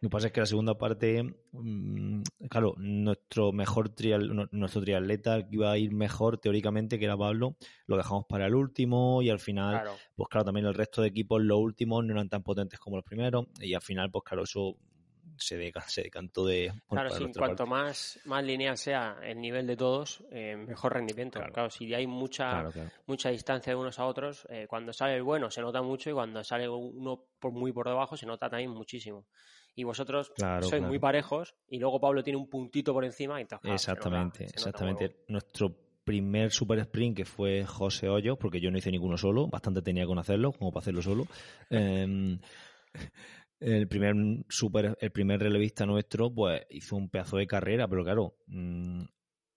[0.00, 1.22] Lo que pasa es que la segunda parte,
[1.52, 7.16] mm, claro, nuestro mejor trial, nuestro triatleta que iba a ir mejor teóricamente, que era
[7.16, 9.82] Pablo, lo dejamos para el último y al final,
[10.14, 13.04] pues claro, también el resto de equipos, los últimos no eran tan potentes como los
[13.04, 13.46] primeros.
[13.60, 14.76] Y al final, pues claro, eso
[15.44, 16.72] se, decantó de...
[16.88, 21.40] claro, sí, cuanto más, más lineal sea el nivel de todos, eh, mejor rendimiento.
[21.40, 21.70] Claro.
[21.70, 22.68] si hay mucha,
[23.06, 26.12] mucha distancia de unos a otros, eh, cuando sale el bueno se nota mucho y
[26.12, 29.26] cuando sale uno por muy por debajo se nota también muchísimo.
[29.74, 33.40] Y vosotros sois muy parejos y luego Pablo tiene un puntito por encima.
[33.40, 35.24] Y exactamente, exactamente.
[35.28, 35.74] Nuestro
[36.04, 40.06] primer super sprint que fue José Hoyo, porque yo no hice ninguno solo, bastante tenía
[40.06, 41.26] con hacerlo, como para hacerlo solo.
[41.70, 42.38] Em,
[43.60, 44.14] el primer
[44.48, 49.04] super, el primer relevista nuestro, pues hizo un pedazo de carrera, pero claro, mm,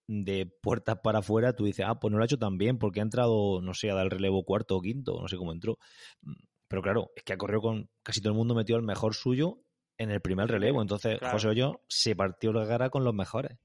[0.07, 2.99] de puertas para afuera, tú dices, ah, pues no lo ha hecho tan bien, porque
[2.99, 5.79] ha entrado, no sé, a dar el relevo cuarto o quinto, no sé cómo entró.
[6.21, 6.33] Mm,
[6.67, 9.59] pero claro, es que ha corrido con casi todo el mundo metió el mejor suyo
[9.97, 10.81] en el primer relevo.
[10.81, 13.57] Entonces, José Hoyo se partió la cara con los mejores.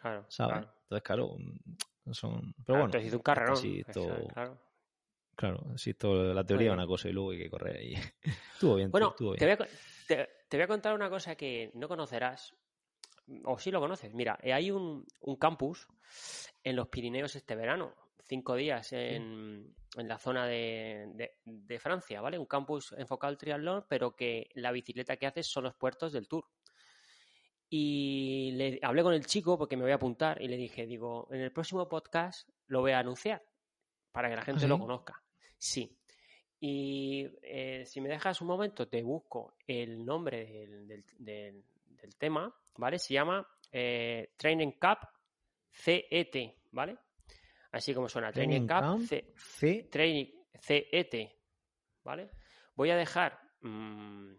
[0.00, 0.26] Claro.
[0.28, 0.66] ¿sabes?
[0.82, 2.54] Entonces, claro, mm, son.
[2.66, 3.00] Pero bueno.
[3.00, 3.56] hizo un carrerón.
[4.34, 4.58] claro.
[5.40, 5.64] Claro,
[5.98, 7.82] todo la teoría es una cosa y luego hay que correr.
[7.82, 7.94] Y...
[8.52, 8.90] estuvo bien.
[8.90, 9.56] Bueno, Te, voy a,
[10.06, 12.54] te, voy a, contar una cosa que no conocerás,
[13.44, 14.12] o sí lo conoces.
[14.12, 15.88] Mira, hay un, un campus
[16.62, 22.38] en los Pirineos este verano, cinco días en, en la zona de, de, Francia, ¿vale?
[22.38, 26.28] Un campus enfocado al triatlón, pero que la bicicleta que hace son los puertos del
[26.28, 26.44] Tour.
[27.70, 31.28] Y le hablé con el chico porque me voy a apuntar y le dije, digo,
[31.30, 33.42] en el próximo podcast lo voy a anunciar
[34.12, 35.22] para que la gente lo conozca.
[35.60, 35.94] Sí.
[36.58, 41.64] Y eh, si me dejas un momento, te busco el nombre del, del,
[42.18, 42.98] tema, ¿vale?
[42.98, 45.08] Se llama eh, Training Cup
[45.70, 46.96] CET, ¿vale?
[47.72, 49.06] Así como suena, Training, Cup
[49.38, 50.26] C, Training
[50.58, 51.14] CET,
[52.04, 52.30] ¿vale?
[52.74, 54.32] Voy a dejar mm,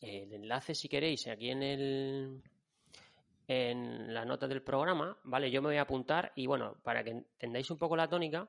[0.00, 2.42] el enlace si queréis aquí en el
[3.48, 5.50] en la nota del programa, ¿vale?
[5.50, 8.48] Yo me voy a apuntar y bueno, para que entendáis un poco la tónica,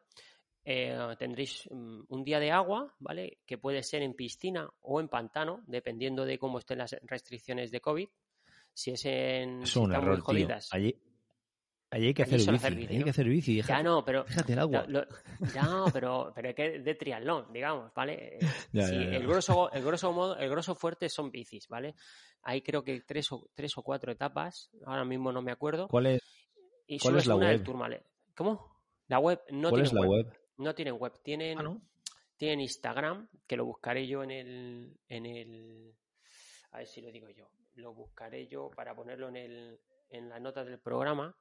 [0.70, 3.38] eh, tendréis mm, un día de agua, ¿vale?
[3.45, 7.80] Que puede ser en piscina o en pantano, dependiendo de cómo estén las restricciones de
[7.80, 8.09] COVID.
[8.74, 9.63] Si es en...
[9.63, 10.49] Es un error, tío.
[10.72, 10.93] Allí,
[11.89, 13.61] Allí hay que hacer bici, hay que hacer bici.
[13.61, 14.86] ya no, pero fíjate el agua.
[15.53, 18.38] ya pero pero es que de triatlón, digamos, ¿vale?
[18.74, 21.95] el grosso el grosso modo, el grosso fuerte son bicis, ¿vale?
[22.41, 25.88] Hay creo que tres o tres o cuatro etapas, ahora mismo no me acuerdo.
[25.88, 26.22] ¿Cuál es?
[27.01, 27.63] ¿Cuál es la web?
[28.36, 28.82] ¿Cómo?
[29.07, 30.28] La web no ¿Cuál es la web?
[30.58, 31.78] No tienen web, tienen ah,
[32.36, 35.93] tienen Instagram, que lo buscaré yo en el en el
[36.72, 37.49] a ver si lo digo yo.
[37.76, 39.80] Lo buscaré yo para ponerlo en el
[40.10, 41.36] en la nota del programa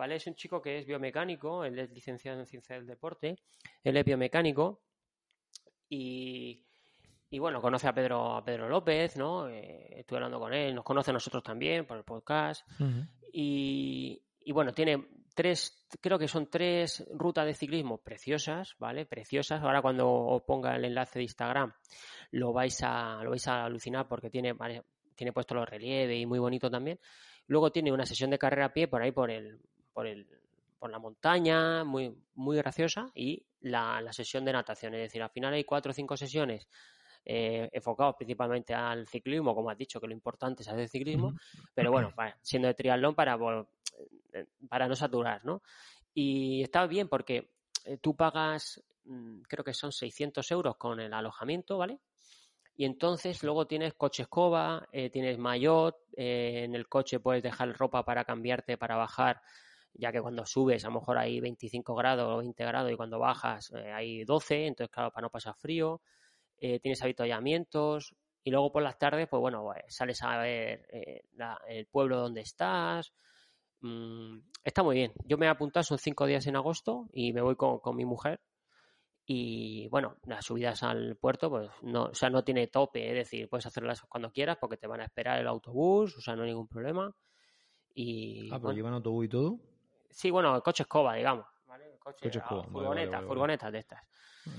[0.00, 0.16] ¿vale?
[0.16, 3.36] Es un chico que es biomecánico, él es licenciado en ciencia del deporte,
[3.84, 4.80] él es biomecánico
[5.90, 6.64] y,
[7.38, 9.46] bueno, conoce a Pedro, a Pedro López, ¿no?
[9.50, 12.66] Eh, estuve hablando con él, nos conoce a nosotros también por el podcast
[13.30, 15.06] y, bueno, tiene
[15.40, 19.06] tres, creo que son tres rutas de ciclismo preciosas, ¿vale?
[19.06, 19.62] Preciosas.
[19.62, 21.72] Ahora cuando os ponga el enlace de Instagram
[22.32, 24.54] lo vais a, lo vais a alucinar porque tiene,
[25.14, 27.00] tiene puesto los relieves y muy bonito también.
[27.46, 29.58] Luego tiene una sesión de carrera a pie por ahí por el,
[29.94, 30.28] por, el,
[30.78, 34.92] por la montaña, muy, muy graciosa, y la, sesión de natación.
[34.92, 36.68] Es decir, al final hay cuatro o cinco sesiones
[37.24, 41.32] eh, enfocados principalmente al ciclismo, como has dicho, que lo importante es hacer ciclismo,
[41.74, 42.12] pero bueno,
[42.42, 43.38] siendo de triatlón para,
[44.68, 45.62] para no saturar, ¿no?
[46.14, 47.52] Y está bien porque
[47.84, 51.98] eh, tú pagas, mm, creo que son 600 euros con el alojamiento, ¿vale?
[52.76, 58.24] Y entonces luego tienes coche escoba, tienes maillot, en el coche puedes dejar ropa para
[58.24, 59.42] cambiarte, para bajar
[59.94, 63.18] ya que cuando subes a lo mejor hay 25 grados o 20 grados y cuando
[63.18, 66.00] bajas eh, hay 12, entonces claro, para no pasar frío,
[66.58, 71.22] eh, tienes avituallamientos y luego por las tardes, pues bueno, pues, sales a ver eh,
[71.68, 73.12] el pueblo donde estás.
[73.80, 75.12] Mm, está muy bien.
[75.24, 78.40] Yo me he apuntado, son cinco días en agosto y me voy con, mi mujer
[79.26, 83.48] Y bueno, las subidas al puerto, pues no, o sea, no tiene tope, es decir,
[83.48, 86.50] puedes hacerlas cuando quieras porque te van a esperar el autobús, o sea, no hay
[86.50, 87.14] ningún problema.
[87.94, 89.58] Y, ah, pero llevan autobús y todo.
[90.10, 91.46] Sí, bueno, el coche escoba, digamos.
[91.66, 91.96] ¿vale?
[91.98, 92.64] Coche, coche escoba.
[92.64, 94.00] Furgonetas, furgonetas de estas.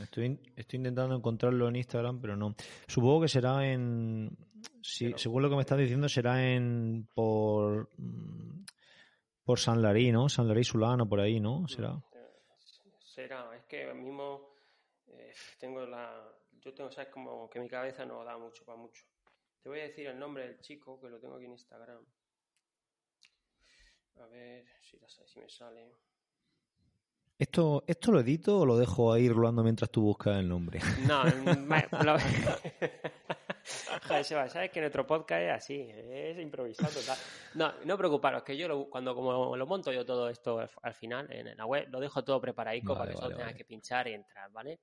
[0.02, 2.56] Estoy, estoy intentando encontrarlo en Instagram, pero no.
[2.88, 4.38] Supongo que será en.
[4.82, 7.08] Sí, según lo que me estás diciendo, será en.
[7.14, 7.90] por.
[9.42, 10.30] Mm, por San Larí, ¿no?
[10.30, 11.68] San Larí Sulano, por ahí, ¿no?
[11.68, 12.02] Será.
[13.00, 14.54] Será, es que mismo
[15.08, 16.32] eh, tengo la.
[16.60, 19.04] Yo tengo, sabes, como que mi cabeza no da mucho para mucho.
[19.62, 22.06] Te voy a decir el nombre del chico que lo tengo aquí en Instagram.
[24.16, 25.92] A ver si, si me sale.
[27.42, 30.80] ¿Esto, ¿Esto lo edito o lo dejo ahí rolando mientras tú buscas el nombre?
[31.08, 32.18] No, lo...
[34.08, 37.18] Joder, sabes que nuestro podcast es así, es improvisado total.
[37.56, 41.58] No, no preocuparos, que yo cuando como lo monto yo todo esto al final en
[41.58, 44.82] la web, lo dejo todo preparadico para que solo tengas que pinchar y entrar, ¿vale?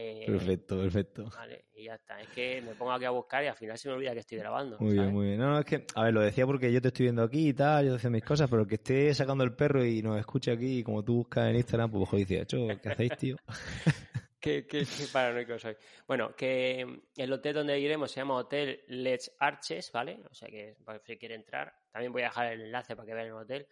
[0.00, 1.24] Eh, perfecto, perfecto.
[1.36, 2.20] Vale, y ya está.
[2.20, 4.38] Es que me pongo aquí a buscar y al final se me olvida que estoy
[4.38, 4.78] grabando.
[4.78, 5.40] Muy bien, muy bien.
[5.40, 7.52] No, no, es que, a ver, lo decía porque yo te estoy viendo aquí y
[7.52, 10.84] tal, yo decía mis cosas, pero que esté sacando el perro y nos escuche aquí,
[10.84, 13.36] como tú buscas en Instagram, pues ojo, dice, ¿qué hacéis, tío?
[14.40, 15.76] qué, qué, qué paranoico soy.
[16.06, 20.20] Bueno, que el hotel donde iremos se llama Hotel Let's Arches, ¿vale?
[20.30, 20.76] O sea que
[21.06, 23.66] si quiere entrar, también voy a dejar el enlace para que vean el hotel.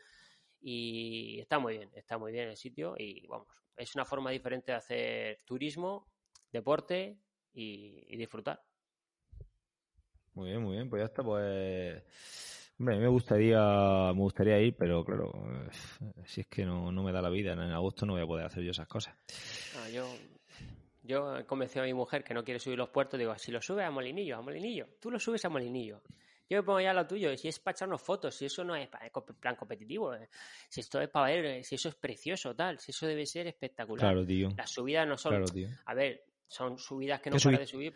[0.60, 3.46] Y está muy bien, está muy bien el sitio y vamos,
[3.76, 6.08] es una forma diferente de hacer turismo
[6.53, 7.18] deporte
[7.53, 8.62] y, disfrutar.
[10.34, 12.03] Muy bien, muy bien, pues ya está, pues
[12.78, 15.32] Hombre, me gustaría, me gustaría ir, pero claro,
[16.26, 18.62] si es que no, me da la vida, en agosto no voy a poder hacer
[18.62, 19.14] yo esas cosas.
[19.78, 20.07] Ah, yo,
[21.03, 23.62] yo he convencido a mi mujer que no quiere subir los puertos, digo, si lo
[23.62, 26.03] subes a Molinillo, a Molinillo, tú lo subes a Molinillo.
[26.49, 28.88] Yo me pongo ya lo tuyo, si es para echarnos fotos, si eso no es
[28.88, 30.28] para, plan competitivo, eh,
[30.68, 33.49] si esto es para ver, eh, si eso es precioso, tal, si eso debe ser
[33.49, 34.07] espectacular.
[34.07, 34.51] Claro, tío.
[34.57, 35.32] Las subidas no son.
[35.32, 35.68] Claro, tío.
[35.86, 37.94] A ver, son subidas que no para de subir.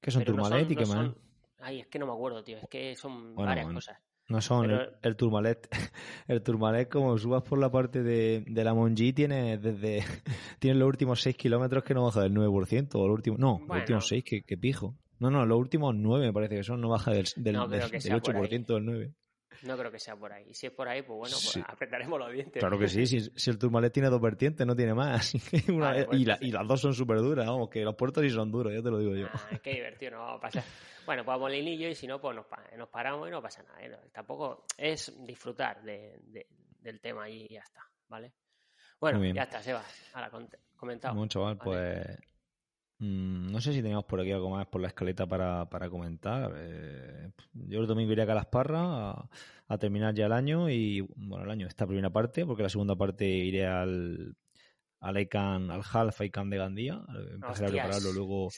[0.00, 1.12] ¿Qué son Turmalet y qué más?
[1.58, 2.58] Ay, es que no me acuerdo, tío.
[2.58, 3.98] Es que son varias cosas.
[4.28, 4.70] No son
[5.02, 5.68] el, Turmalet.
[6.28, 10.02] El Turmalet, como subas por la parte de, de la Monji, tiene desde
[10.58, 12.88] tiene los últimos 6 kilómetros que no baja del 9%.
[12.94, 14.94] O los últimos, no, los últimos 6, que, pijo.
[15.18, 18.22] No, no, los últimos 9 me parece que son, no baja del, del, del, del
[18.22, 19.14] 8% del 9.
[19.62, 20.44] No creo que sea por ahí.
[20.48, 22.60] Y si es por ahí, pues bueno, pues apretaremos los dientes.
[22.60, 25.32] Claro que sí, si, el Turmalet tiene dos vertientes, no tiene más.
[25.50, 28.82] Pues y, las dos son súper duras, vamos, que los puertos sí son duros, ya
[28.82, 29.28] te lo digo yo.
[29.32, 30.64] Ah, qué divertido, no va a pasar.
[31.06, 32.46] Bueno, pues a Molinillo y si no, pues nos,
[32.76, 33.82] nos paramos y no pasa nada.
[33.82, 33.96] ¿eh?
[34.12, 38.32] Tampoco es disfrutar del tema y ya está, ¿vale?
[39.00, 40.30] Bueno, ya está, Sebas, ahora
[40.76, 41.14] comentado.
[41.14, 42.06] Bueno, chaval, pues
[42.98, 46.52] Mm, no sé si teníamos por aquí algo más por la escaleta para, para comentar.
[46.56, 49.28] Eh, yo el domingo iré a Calasparra a,
[49.68, 52.94] a, terminar ya el año y, bueno, el año, esta primera parte, porque la segunda
[52.94, 54.36] parte iré al,
[55.00, 57.02] al ICANN, al Half ICANN de Gandía.
[57.32, 58.48] Empezaré a prepararlo luego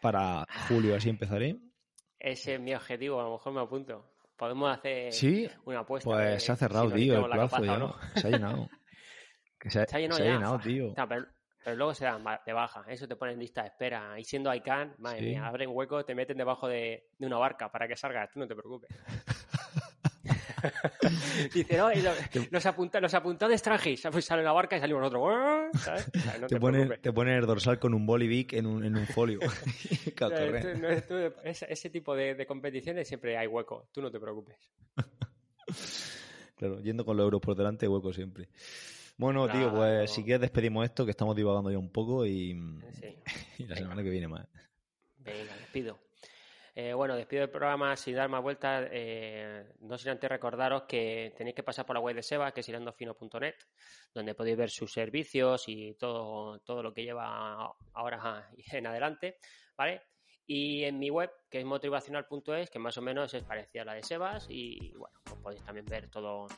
[0.00, 1.56] para julio, así empezaré.
[2.18, 4.12] Ese es mi objetivo, a lo mejor me apunto.
[4.36, 5.12] Podemos hacer
[5.64, 6.10] una apuesta.
[6.10, 7.78] Pues se ha cerrado, tío, el plazo ya.
[7.78, 7.94] No.
[8.16, 8.68] Se ha llenado.
[9.68, 10.94] se, ha, llenado, tío.
[10.94, 11.26] Pero
[11.66, 14.18] luego se dan de baja, eso te pone en lista de espera.
[14.18, 17.96] Y siendo ICANN, madre mía, abren hueco, te meten debajo de, una barca para que
[17.96, 18.90] salgas, tú no te preocupes.
[21.52, 21.90] Dice, no,
[22.50, 25.70] nos, apunta, nos apuntó de Strangis, pues sale la barca y salimos nosotros.
[25.80, 26.10] ¿sabes?
[26.48, 29.40] te, ponen, te el dorsal con un bolivic en un, en un folio.
[31.44, 34.56] ese, tipo de, de, competiciones siempre hay hueco, tú no te preocupes.
[36.56, 38.48] claro, yendo con los euros por delante, hueco siempre.
[39.16, 42.54] Bueno, tío, pues si quieres despedimos esto, que estamos divagando ya un poco y,
[43.58, 44.48] la semana que viene más.
[45.18, 45.98] Venga, despido.
[46.74, 48.88] Eh, bueno, despido el programa sin dar más vueltas.
[48.90, 52.60] Eh, no sin antes recordaros que tenéis que pasar por la web de Seba, que
[52.60, 53.54] es hirandofino.net,
[54.14, 59.38] donde podéis ver sus servicios y todo, todo lo que lleva ahora en adelante,
[59.76, 60.02] ¿vale?
[60.46, 63.94] Y en mi web, que es motivacional.es, que más o menos es parecida a la
[63.94, 66.48] de Sebas, y bueno, pues podéis también ver todo,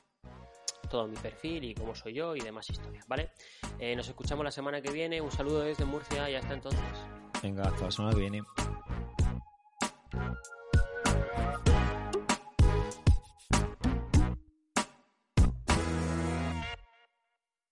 [0.94, 3.32] todo mi perfil y cómo soy yo y demás historias, ¿vale?
[3.80, 6.80] Eh, nos escuchamos la semana que viene, un saludo desde Murcia y hasta entonces.
[7.42, 8.42] Venga, hasta la semana que viene.